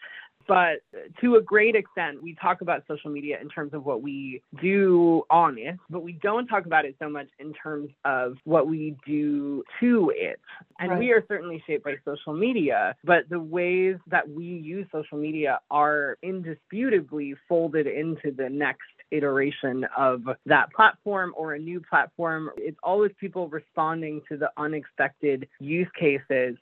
But 0.48 0.80
to 1.22 1.36
a 1.36 1.42
great 1.42 1.76
extent, 1.76 2.22
we 2.24 2.36
talk 2.36 2.62
about 2.62 2.84
social 2.88 3.10
media 3.10 3.38
in 3.42 3.50
terms 3.50 3.74
of 3.74 3.86
what 3.86 4.02
we 4.02 4.42
do 4.62 5.24
on 5.30 5.58
it, 5.58 5.78
but 5.90 6.04
we 6.04 6.14
don't 6.14 6.48
talk 6.48 6.66
about 6.66 6.86
it 6.86 6.96
so 7.00 7.10
much 7.10 7.28
in 7.40 7.54
terms 7.54 7.90
of 8.06 8.38
what 8.46 8.68
we 8.68 8.96
do 9.06 9.64
to 9.80 10.12
it. 10.16 10.40
And 10.80 10.92
right. 10.92 11.00
we 11.00 11.12
are 11.12 11.24
certainly 11.28 11.62
shaped 11.68 11.84
by 11.84 11.96
social 12.06 12.34
media, 12.34 12.96
but 13.04 13.30
the 13.30 13.40
ways 13.40 13.98
that 14.08 14.30
we 14.30 14.46
use 14.46 14.88
social 14.92 15.18
media 15.18 15.60
are 15.70 16.18
indisputably 16.24 17.36
folded 17.50 17.88
into 17.88 18.32
the 18.32 18.50
next 18.50 18.84
iteration 19.12 19.86
of 19.96 20.24
that 20.46 20.72
platform 20.74 21.34
or 21.36 21.54
a 21.54 21.60
new 21.60 21.80
platform. 21.80 22.50
It's 22.58 22.78
always 22.84 23.12
people 23.20 23.48
responding 23.50 24.22
to 24.30 24.38
the 24.38 24.52
unexpected 24.58 25.48
use 25.60 25.90
cases 25.98 26.58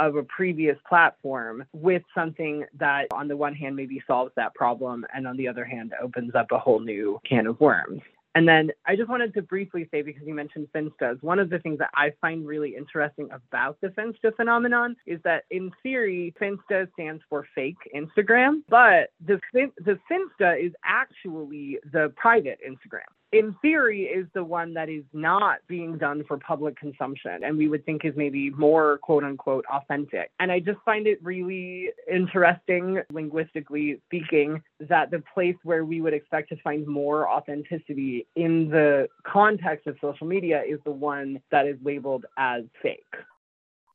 of 0.00 0.16
a 0.16 0.22
previous 0.24 0.76
platform 0.88 1.64
with 1.72 2.02
something 2.14 2.64
that, 2.78 3.06
on 3.12 3.28
the 3.28 3.36
one 3.36 3.54
hand, 3.54 3.76
maybe 3.76 4.02
solves 4.06 4.32
that 4.36 4.54
problem, 4.54 5.06
and 5.14 5.26
on 5.26 5.36
the 5.36 5.46
other 5.46 5.64
hand, 5.64 5.92
opens 6.02 6.34
up 6.34 6.46
a 6.50 6.58
whole 6.58 6.80
new 6.80 7.20
can 7.28 7.46
of 7.46 7.60
worms. 7.60 8.00
And 8.34 8.48
then 8.48 8.70
I 8.86 8.96
just 8.96 9.10
wanted 9.10 9.34
to 9.34 9.42
briefly 9.42 9.86
say, 9.90 10.02
because 10.02 10.22
you 10.26 10.34
mentioned 10.34 10.68
Finstas, 10.74 11.22
one 11.22 11.38
of 11.38 11.50
the 11.50 11.58
things 11.58 11.78
that 11.78 11.90
I 11.94 12.12
find 12.20 12.46
really 12.46 12.74
interesting 12.76 13.28
about 13.30 13.78
the 13.82 13.88
Finsta 13.88 14.34
phenomenon 14.34 14.96
is 15.06 15.20
that 15.24 15.44
in 15.50 15.70
theory, 15.82 16.34
Finsta 16.40 16.90
stands 16.94 17.22
for 17.28 17.46
fake 17.54 17.76
Instagram, 17.94 18.62
but 18.68 19.10
the, 19.24 19.38
the 19.52 19.98
Finsta 20.10 20.64
is 20.64 20.72
actually 20.84 21.78
the 21.92 22.12
private 22.16 22.58
Instagram 22.66 23.10
in 23.32 23.56
theory 23.62 24.02
is 24.02 24.26
the 24.34 24.44
one 24.44 24.74
that 24.74 24.88
is 24.90 25.04
not 25.12 25.60
being 25.66 25.96
done 25.96 26.22
for 26.28 26.36
public 26.38 26.76
consumption 26.76 27.44
and 27.44 27.56
we 27.56 27.66
would 27.66 27.84
think 27.86 28.04
is 28.04 28.12
maybe 28.14 28.50
more 28.50 28.98
quote 28.98 29.24
unquote 29.24 29.64
authentic. 29.72 30.30
And 30.38 30.52
I 30.52 30.60
just 30.60 30.78
find 30.84 31.06
it 31.06 31.18
really 31.22 31.88
interesting, 32.10 33.00
linguistically 33.10 34.00
speaking, 34.06 34.62
that 34.80 35.10
the 35.10 35.22
place 35.34 35.56
where 35.64 35.84
we 35.84 36.02
would 36.02 36.12
expect 36.12 36.50
to 36.50 36.56
find 36.56 36.86
more 36.86 37.28
authenticity 37.28 38.26
in 38.36 38.68
the 38.68 39.08
context 39.26 39.86
of 39.86 39.96
social 40.00 40.26
media 40.26 40.62
is 40.68 40.78
the 40.84 40.92
one 40.92 41.40
that 41.50 41.66
is 41.66 41.76
labeled 41.82 42.26
as 42.36 42.64
fake. 42.82 43.00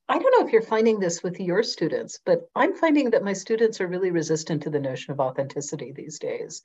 I 0.10 0.18
don't 0.18 0.40
know 0.40 0.48
if 0.48 0.54
you're 0.54 0.62
finding 0.62 1.00
this 1.00 1.22
with 1.22 1.38
your 1.38 1.64
students, 1.64 2.20
but 2.26 2.50
I'm 2.56 2.74
finding 2.74 3.10
that 3.10 3.26
my 3.26 3.34
students 3.34 3.82
are 3.82 3.88
really 3.88 4.10
resistant 4.10 4.64
to 4.64 4.70
the 4.70 4.80
notion 4.80 5.12
of 5.12 5.20
authenticity 5.20 5.92
these 5.92 6.18
days. 6.18 6.64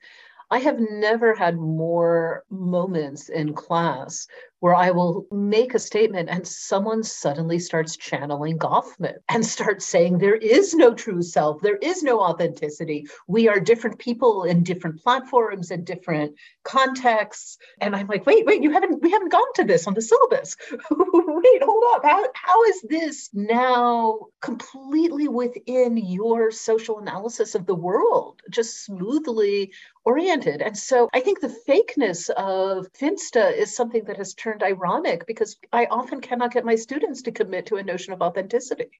I 0.53 0.59
have 0.59 0.79
never 0.79 1.33
had 1.33 1.57
more 1.57 2.43
moments 2.51 3.27
in 3.27 3.55
class 3.55 4.27
where 4.63 4.73
I 4.73 4.91
will 4.91 5.27
make 5.29 5.73
a 5.73 5.79
statement 5.79 6.29
and 6.29 6.47
someone 6.47 7.03
suddenly 7.03 7.59
starts 7.59 7.97
channeling 7.97 8.57
Goffman 8.57 9.15
and 9.29 9.45
starts 9.45 9.85
saying 9.85 10.19
there 10.19 10.35
is 10.35 10.73
no 10.73 10.93
true 10.93 11.21
self, 11.21 11.59
there 11.61 11.75
is 11.77 12.01
no 12.01 12.21
authenticity. 12.21 13.05
We 13.27 13.49
are 13.49 13.59
different 13.59 13.99
people 13.99 14.43
in 14.43 14.63
different 14.63 15.01
platforms 15.01 15.69
and 15.69 15.83
different 15.83 16.35
contexts. 16.63 17.57
And 17.81 17.93
I'm 17.93 18.07
like, 18.07 18.25
wait, 18.25 18.45
wait, 18.45 18.63
you 18.63 18.71
haven't 18.71 19.01
we 19.01 19.11
haven't 19.11 19.33
gone 19.33 19.53
to 19.55 19.65
this 19.65 19.85
on 19.85 19.95
the 19.95 20.01
syllabus. 20.01 20.55
wait, 20.71 21.63
hold 21.63 21.83
up. 21.95 22.05
How, 22.05 22.25
how 22.33 22.63
is 22.63 22.81
this 22.83 23.31
now 23.33 24.27
completely 24.41 25.27
within 25.27 25.97
your 25.97 26.51
social 26.51 26.99
analysis 26.99 27.53
of 27.53 27.65
the 27.65 27.75
world, 27.75 28.41
just 28.49 28.85
smoothly 28.85 29.73
oriented? 30.05 30.61
And 30.61 30.77
so 30.77 31.09
I 31.13 31.21
think 31.21 31.39
the 31.39 31.55
fakeness 31.67 32.29
of 32.29 32.91
Finsta 32.93 33.55
is 33.55 33.75
something 33.75 34.03
that 34.05 34.17
has 34.17 34.33
turned 34.33 34.63
ironic 34.63 35.25
because 35.25 35.57
I 35.71 35.85
often 35.85 36.21
cannot 36.21 36.53
get 36.53 36.65
my 36.65 36.75
students 36.75 37.21
to 37.23 37.31
commit 37.31 37.67
to 37.67 37.77
a 37.77 37.83
notion 37.83 38.13
of 38.13 38.21
authenticity 38.21 38.91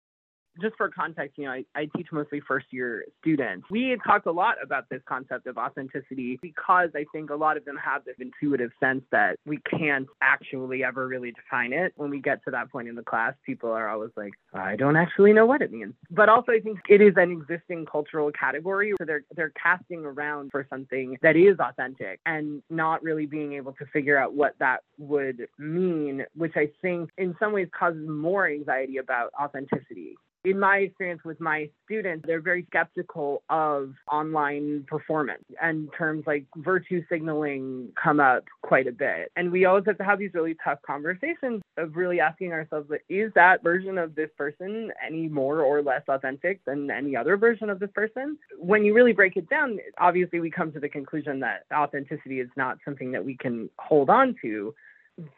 just 0.61 0.75
for 0.77 0.89
context, 0.89 1.37
you 1.37 1.45
know, 1.45 1.51
I, 1.51 1.65
I, 1.75 1.89
teach 1.95 2.07
mostly 2.11 2.39
first 2.39 2.67
year 2.71 3.05
students. 3.21 3.65
We 3.69 3.97
talk 4.05 4.25
a 4.25 4.31
lot 4.31 4.55
about 4.61 4.89
this 4.89 5.01
concept 5.07 5.47
of 5.47 5.57
authenticity 5.57 6.39
because 6.41 6.89
I 6.95 7.05
think 7.11 7.29
a 7.29 7.35
lot 7.35 7.57
of 7.57 7.65
them 7.65 7.77
have 7.77 8.05
this 8.05 8.15
intuitive 8.19 8.71
sense 8.79 9.03
that 9.11 9.37
we 9.45 9.59
can't 9.59 10.07
actually 10.21 10.83
ever 10.83 11.07
really 11.07 11.31
define 11.31 11.73
it. 11.73 11.93
When 11.95 12.09
we 12.09 12.19
get 12.19 12.43
to 12.45 12.51
that 12.51 12.71
point 12.71 12.87
in 12.87 12.95
the 12.95 13.03
class, 13.03 13.33
people 13.45 13.71
are 13.71 13.89
always 13.89 14.11
like, 14.15 14.33
I 14.53 14.75
don't 14.75 14.95
actually 14.95 15.33
know 15.33 15.45
what 15.45 15.61
it 15.61 15.71
means. 15.71 15.93
But 16.11 16.29
also 16.29 16.51
I 16.51 16.59
think 16.59 16.79
it 16.89 17.01
is 17.01 17.13
an 17.17 17.31
existing 17.31 17.85
cultural 17.85 18.31
category. 18.31 18.93
So 18.99 19.05
they're 19.05 19.23
they're 19.35 19.53
casting 19.61 20.05
around 20.05 20.51
for 20.51 20.65
something 20.69 21.17
that 21.21 21.35
is 21.35 21.57
authentic 21.59 22.19
and 22.25 22.61
not 22.69 23.01
really 23.03 23.25
being 23.25 23.53
able 23.53 23.73
to 23.73 23.85
figure 23.87 24.17
out 24.17 24.33
what 24.33 24.55
that 24.59 24.83
would 24.97 25.47
mean, 25.57 26.25
which 26.35 26.53
I 26.55 26.69
think 26.81 27.09
in 27.17 27.35
some 27.39 27.53
ways 27.53 27.67
causes 27.77 28.07
more 28.07 28.47
anxiety 28.47 28.97
about 28.97 29.31
authenticity 29.39 30.15
in 30.45 30.59
my 30.59 30.77
experience 30.77 31.21
with 31.23 31.39
my 31.39 31.69
students, 31.85 32.25
they're 32.27 32.41
very 32.41 32.65
skeptical 32.69 33.43
of 33.49 33.93
online 34.11 34.85
performance 34.87 35.43
and 35.61 35.89
terms 35.97 36.25
like 36.27 36.45
virtue 36.57 37.01
signaling 37.09 37.89
come 38.01 38.19
up 38.19 38.43
quite 38.61 38.87
a 38.87 38.91
bit. 38.91 39.31
And 39.37 39.51
we 39.51 39.65
always 39.65 39.85
have 39.85 39.97
to 39.99 40.03
have 40.03 40.19
these 40.19 40.33
really 40.33 40.55
tough 40.63 40.79
conversations 40.85 41.61
of 41.77 41.95
really 41.95 42.19
asking 42.19 42.51
ourselves, 42.51 42.89
is 43.07 43.31
that 43.35 43.63
version 43.63 43.97
of 43.97 44.15
this 44.15 44.29
person 44.37 44.91
any 45.05 45.29
more 45.29 45.61
or 45.61 45.81
less 45.81 46.03
authentic 46.09 46.63
than 46.65 46.91
any 46.91 47.15
other 47.15 47.37
version 47.37 47.69
of 47.69 47.79
this 47.79 47.91
person? 47.93 48.37
When 48.59 48.83
you 48.83 48.93
really 48.93 49.13
break 49.13 49.37
it 49.37 49.49
down, 49.49 49.79
obviously 49.97 50.41
we 50.41 50.51
come 50.51 50.73
to 50.73 50.79
the 50.79 50.89
conclusion 50.89 51.39
that 51.39 51.63
authenticity 51.73 52.41
is 52.41 52.49
not 52.57 52.79
something 52.83 53.11
that 53.13 53.23
we 53.23 53.37
can 53.37 53.69
hold 53.79 54.09
on 54.09 54.35
to. 54.41 54.75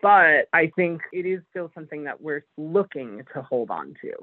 But 0.02 0.48
I 0.54 0.72
think 0.76 1.02
it 1.12 1.26
is 1.26 1.42
still 1.50 1.70
something 1.76 2.06
that 2.06 2.22
we're 2.22 2.46
looking 2.58 3.24
to 3.34 3.42
hold 3.42 3.70
on 3.70 3.94
to. 4.02 4.14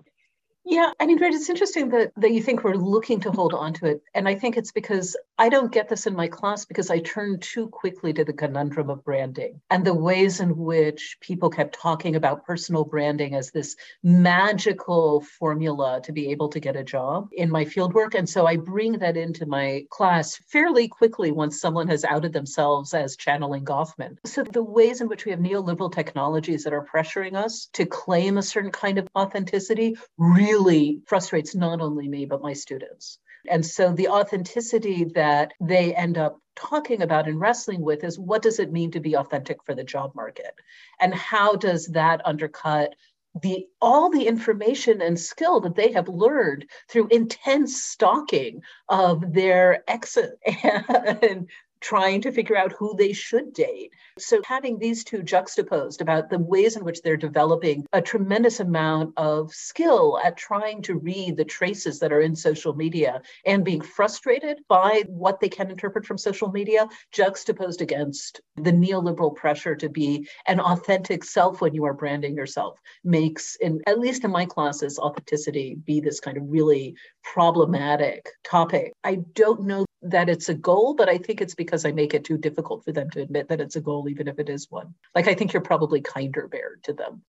Yeah, 0.65 0.93
I 1.01 1.07
mean, 1.07 1.21
it's 1.21 1.51
interesting 1.51 1.89
that, 1.91 2.13
that 2.17 2.33
you 2.33 2.41
think 2.41 2.63
we're 2.63 2.75
looking 2.75 3.21
to 3.21 3.33
hold 3.33 3.53
on 3.53 3.73
to 3.75 3.87
it. 3.87 4.03
And 4.15 4.29
I 4.29 4.37
think 4.37 4.57
it's 4.57 4.71
because 4.71 5.17
I 5.37 5.49
don't 5.49 5.73
get 5.73 5.89
this 5.89 6.07
in 6.07 6.15
my 6.15 6.29
class 6.29 6.65
because 6.65 6.89
I 6.89 7.01
turn 7.01 7.41
too 7.41 7.69
quickly 7.69 8.13
to 8.13 8.25
the 8.25 8.33
conundrum 8.33 8.89
of 8.89 9.05
branding 9.05 9.61
and 9.71 9.85
the 9.85 9.93
ways 9.93 10.39
in 10.39 10.57
which 10.57 11.17
people 11.21 11.51
kept 11.51 11.75
talking 11.75 12.15
about 12.15 12.47
personal 12.47 12.85
branding 12.85 13.35
as 13.35 13.51
this 13.51 13.75
magical 14.05 15.21
formula 15.21 16.01
to 16.05 16.13
be 16.13 16.31
able 16.31 16.49
to 16.51 16.61
get 16.61 16.77
a 16.77 16.85
job 16.85 17.31
in 17.33 17.51
my 17.51 17.65
fieldwork. 17.65 18.15
And 18.15 18.29
so 18.29 18.47
I 18.47 18.57
bring 18.57 18.93
that 18.99 19.17
into 19.17 19.47
my 19.47 19.85
class 19.91 20.37
fairly 20.47 20.87
quickly 20.87 21.33
once 21.33 21.61
someone 21.61 21.89
has 21.89 22.05
outed 22.05 22.33
themselves 22.33 22.95
as 22.95 23.17
channeling 23.17 23.65
Goffman. 23.65 24.19
So 24.25 24.45
the 24.45 24.63
ways 24.63 25.01
in 25.01 25.09
which 25.09 25.25
we 25.25 25.33
have 25.33 25.41
neoliberal 25.41 25.93
technologies 25.93 26.63
that 26.63 26.73
are 26.73 26.87
pressuring 26.87 27.35
us 27.35 27.69
to 27.73 27.85
claim 27.85 28.39
a 28.39 28.43
certain 28.43 28.71
kind 28.71 28.99
of 28.99 29.09
authenticity 29.17 29.97
really 30.19 30.52
really 30.53 31.01
frustrates 31.07 31.55
not 31.55 31.81
only 31.81 32.09
me, 32.09 32.27
but 32.27 32.43
my 32.43 32.53
students. 32.53 33.19
And 33.49 33.65
so 33.65 33.93
the 33.93 34.09
authenticity 34.09 35.05
that 35.15 35.53
they 35.61 35.95
end 35.95 36.17
up 36.17 36.39
talking 36.55 37.03
about 37.03 37.27
and 37.29 37.41
wrestling 37.41 37.81
with 37.81 38.05
is 38.05 38.19
what 38.19 38.43
does 38.43 38.59
it 38.59 38.71
mean 38.71 38.91
to 38.93 39.01
be 39.01 39.17
authentic 39.17 39.65
for 39.65 39.75
the 39.75 39.85
job 39.85 40.15
market? 40.15 40.55
And 41.01 41.15
how 41.15 41.57
does 41.57 41.87
that 41.89 42.21
undercut 42.25 42.95
the 43.43 43.67
all 43.81 44.11
the 44.11 44.27
information 44.27 45.01
and 45.01 45.19
skill 45.19 45.61
that 45.61 45.75
they 45.75 45.93
have 45.93 46.07
learned 46.07 46.67
through 46.91 47.09
intense 47.09 47.83
stalking 47.83 48.61
of 48.91 49.33
their 49.33 49.83
exit 49.89 50.39
and 51.23 51.49
trying 51.83 52.21
to 52.23 52.33
figure 52.33 52.57
out 52.57 52.73
who 52.73 52.95
they 52.97 53.13
should 53.13 53.53
date. 53.53 53.93
So 54.19 54.41
having 54.45 54.79
these 54.79 55.05
two 55.05 55.23
juxtaposed 55.23 56.01
about 56.01 56.31
the 56.31 56.39
ways 56.39 56.77
in 56.77 56.85
which 56.85 57.03
they're 57.03 57.17
developing 57.17 57.85
a 57.93 58.01
tremendous 58.01 58.61
amount 58.61 59.15
of 59.17 59.53
skill 59.53 60.19
at 60.25 60.37
trying 60.37 60.83
to 60.83 60.99
read 60.99 61.37
the 61.37 61.45
traces 61.45 61.99
that 61.99 62.13
are 62.13 62.21
in 62.21 62.37
social 62.37 62.75
media 62.75 63.21
and 63.45 63.65
being 63.65 63.81
frustrated 63.81 64.61
by 64.69 65.03
what 65.09 65.41
they 65.41 65.49
can 65.49 65.71
interpret 65.71 66.07
from 66.07 66.17
social 66.17 66.51
media, 66.51 66.89
juxtaposed 67.11 67.83
against 67.83 68.41
the 68.57 68.73
neoliberal 68.73 69.35
pressure 69.35 69.75
to 69.75 69.89
be 69.89 70.29
an 70.47 70.61
authentic 70.61 71.25
self 71.25 71.61
when 71.61 71.75
you 71.75 71.85
are 71.85 71.95
branding 71.95 72.37
yourself 72.37 72.79
makes 73.03 73.57
in 73.57 73.81
at 73.87 73.99
least 73.99 74.25
in 74.25 74.31
my 74.31 74.45
classes 74.45 74.99
authenticity 74.99 75.77
be 75.85 76.01
this 76.01 76.21
kind 76.21 76.37
of 76.37 76.45
really 76.47 76.95
problematic 77.23 78.29
topic. 78.45 78.93
I 79.03 79.17
don't 79.35 79.63
know 79.63 79.85
that 80.03 80.29
it's 80.29 80.49
a 80.49 80.55
goal, 80.55 80.95
but 80.95 81.09
I 81.09 81.19
think 81.19 81.41
it's 81.41 81.55
because 81.55 81.85
I 81.85 81.93
make 81.93 82.15
it 82.15 82.25
too 82.25 82.39
difficult 82.39 82.85
for 82.85 82.93
them 82.93 83.11
to 83.11 83.21
admit 83.21 83.49
that 83.49 83.61
it's 83.61 83.77
a 83.77 83.81
goal, 83.81 84.09
even 84.09 84.29
if 84.29 84.39
it 84.39 84.49
is 84.49 84.71
one. 84.71 84.95
Like, 85.15 85.29
I 85.29 85.35
think 85.35 85.53
you're 85.53 85.63
probably 85.63 86.01
kinder, 86.01 86.49
Baird, 86.49 86.83
to 86.85 86.93
them 86.93 87.23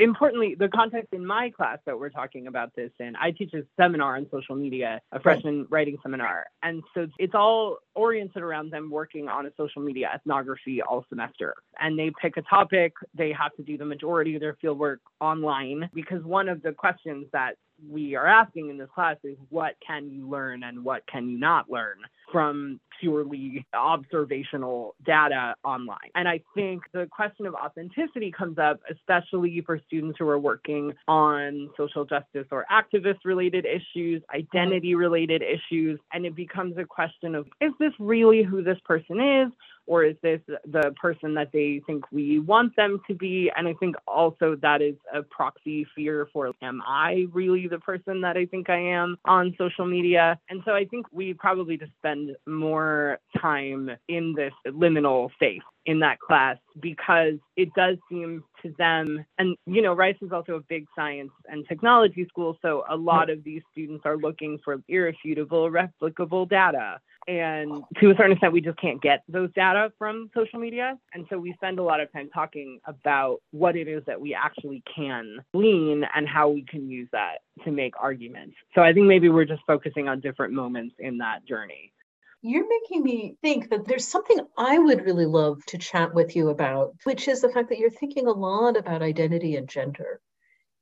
importantly, 0.00 0.56
the 0.58 0.68
context 0.68 1.12
in 1.12 1.24
my 1.24 1.50
class 1.50 1.78
that 1.86 1.98
we're 1.98 2.10
talking 2.10 2.46
about 2.46 2.74
this 2.74 2.90
in, 2.98 3.14
I 3.16 3.30
teach 3.32 3.52
a 3.54 3.62
seminar 3.76 4.16
on 4.16 4.26
social 4.30 4.54
media, 4.54 5.00
a 5.12 5.20
freshman 5.20 5.60
right. 5.60 5.66
writing 5.70 5.98
seminar. 6.02 6.46
And 6.62 6.82
so 6.94 7.06
it's 7.18 7.34
all 7.34 7.78
oriented 7.94 8.42
around 8.42 8.70
them 8.72 8.90
working 8.90 9.28
on 9.28 9.46
a 9.46 9.50
social 9.56 9.82
media 9.82 10.10
ethnography 10.14 10.82
all 10.82 11.04
semester. 11.08 11.54
And 11.80 11.98
they 11.98 12.12
pick 12.20 12.36
a 12.36 12.42
topic, 12.42 12.92
they 13.14 13.32
have 13.32 13.54
to 13.56 13.62
do 13.62 13.76
the 13.76 13.84
majority 13.84 14.34
of 14.34 14.40
their 14.40 14.56
fieldwork 14.62 14.98
online 15.20 15.88
because 15.94 16.22
one 16.24 16.48
of 16.48 16.62
the 16.62 16.72
questions 16.72 17.26
that 17.32 17.56
we 17.86 18.14
are 18.16 18.26
asking 18.26 18.70
in 18.70 18.78
this 18.78 18.88
class 18.94 19.16
is 19.24 19.36
what 19.50 19.74
can 19.86 20.10
you 20.10 20.28
learn 20.28 20.62
and 20.62 20.84
what 20.84 21.06
can 21.06 21.28
you 21.28 21.38
not 21.38 21.70
learn 21.70 21.98
from 22.32 22.80
purely 23.00 23.64
observational 23.74 24.94
data 25.06 25.54
online. 25.64 26.10
And 26.14 26.28
I 26.28 26.40
think 26.54 26.82
the 26.92 27.06
question 27.10 27.46
of 27.46 27.54
authenticity 27.54 28.32
comes 28.36 28.58
up, 28.58 28.80
especially 28.90 29.62
for 29.64 29.80
students 29.86 30.18
who 30.18 30.28
are 30.28 30.38
working 30.38 30.92
on 31.06 31.70
social 31.76 32.04
justice 32.04 32.46
or 32.50 32.66
activist 32.70 33.18
related 33.24 33.66
issues, 33.66 34.22
identity 34.34 34.94
related 34.94 35.42
issues. 35.42 35.98
And 36.12 36.26
it 36.26 36.34
becomes 36.34 36.76
a 36.76 36.84
question 36.84 37.34
of 37.34 37.46
is 37.60 37.72
this 37.78 37.92
really 37.98 38.42
who 38.42 38.62
this 38.62 38.78
person 38.84 39.20
is? 39.20 39.52
Or 39.88 40.04
is 40.04 40.16
this 40.22 40.40
the 40.66 40.94
person 41.00 41.34
that 41.34 41.50
they 41.52 41.80
think 41.86 42.04
we 42.12 42.38
want 42.38 42.76
them 42.76 43.00
to 43.08 43.14
be? 43.14 43.50
And 43.56 43.66
I 43.66 43.72
think 43.74 43.96
also 44.06 44.54
that 44.60 44.82
is 44.82 44.94
a 45.12 45.22
proxy 45.22 45.86
fear 45.96 46.28
for 46.32 46.52
am 46.62 46.82
I 46.86 47.26
really 47.32 47.66
the 47.66 47.78
person 47.78 48.20
that 48.20 48.36
I 48.36 48.44
think 48.44 48.68
I 48.68 48.78
am 48.78 49.16
on 49.24 49.54
social 49.58 49.86
media? 49.86 50.38
And 50.50 50.62
so 50.66 50.72
I 50.72 50.84
think 50.84 51.06
we 51.10 51.32
probably 51.32 51.78
just 51.78 51.92
spend 51.98 52.36
more 52.46 53.18
time 53.40 53.90
in 54.08 54.34
this 54.36 54.52
liminal 54.66 55.32
space 55.32 55.62
in 55.86 56.00
that 56.00 56.20
class 56.20 56.58
because 56.80 57.34
it 57.56 57.70
does 57.74 57.96
seem 58.10 58.44
to 58.62 58.74
them 58.76 59.24
and 59.38 59.56
you 59.64 59.80
know 59.80 59.94
rice 59.94 60.16
is 60.20 60.32
also 60.32 60.56
a 60.56 60.60
big 60.68 60.86
science 60.94 61.30
and 61.46 61.66
technology 61.66 62.26
school 62.28 62.58
so 62.60 62.84
a 62.90 62.96
lot 62.96 63.30
of 63.30 63.42
these 63.42 63.62
students 63.72 64.02
are 64.04 64.18
looking 64.18 64.58
for 64.62 64.82
irrefutable 64.88 65.70
replicable 65.70 66.46
data 66.46 67.00
and 67.28 67.84
to 68.00 68.10
a 68.10 68.14
certain 68.16 68.32
extent, 68.32 68.54
we 68.54 68.62
just 68.62 68.80
can't 68.80 69.02
get 69.02 69.22
those 69.28 69.52
data 69.52 69.92
from 69.98 70.30
social 70.34 70.58
media. 70.58 70.98
And 71.12 71.26
so 71.28 71.38
we 71.38 71.52
spend 71.52 71.78
a 71.78 71.82
lot 71.82 72.00
of 72.00 72.10
time 72.10 72.30
talking 72.32 72.80
about 72.86 73.42
what 73.50 73.76
it 73.76 73.86
is 73.86 74.02
that 74.06 74.18
we 74.18 74.34
actually 74.34 74.82
can 74.96 75.36
glean 75.52 76.04
and 76.14 76.26
how 76.26 76.48
we 76.48 76.64
can 76.64 76.88
use 76.88 77.06
that 77.12 77.40
to 77.64 77.70
make 77.70 77.92
arguments. 78.00 78.56
So 78.74 78.80
I 78.80 78.94
think 78.94 79.06
maybe 79.06 79.28
we're 79.28 79.44
just 79.44 79.60
focusing 79.66 80.08
on 80.08 80.20
different 80.20 80.54
moments 80.54 80.94
in 80.98 81.18
that 81.18 81.44
journey. 81.46 81.92
You're 82.40 82.66
making 82.66 83.02
me 83.02 83.36
think 83.42 83.68
that 83.70 83.84
there's 83.84 84.08
something 84.08 84.38
I 84.56 84.78
would 84.78 85.04
really 85.04 85.26
love 85.26 85.62
to 85.66 85.76
chat 85.76 86.14
with 86.14 86.34
you 86.34 86.48
about, 86.48 86.94
which 87.04 87.28
is 87.28 87.42
the 87.42 87.50
fact 87.50 87.68
that 87.68 87.78
you're 87.78 87.90
thinking 87.90 88.26
a 88.26 88.32
lot 88.32 88.78
about 88.78 89.02
identity 89.02 89.56
and 89.56 89.68
gender 89.68 90.20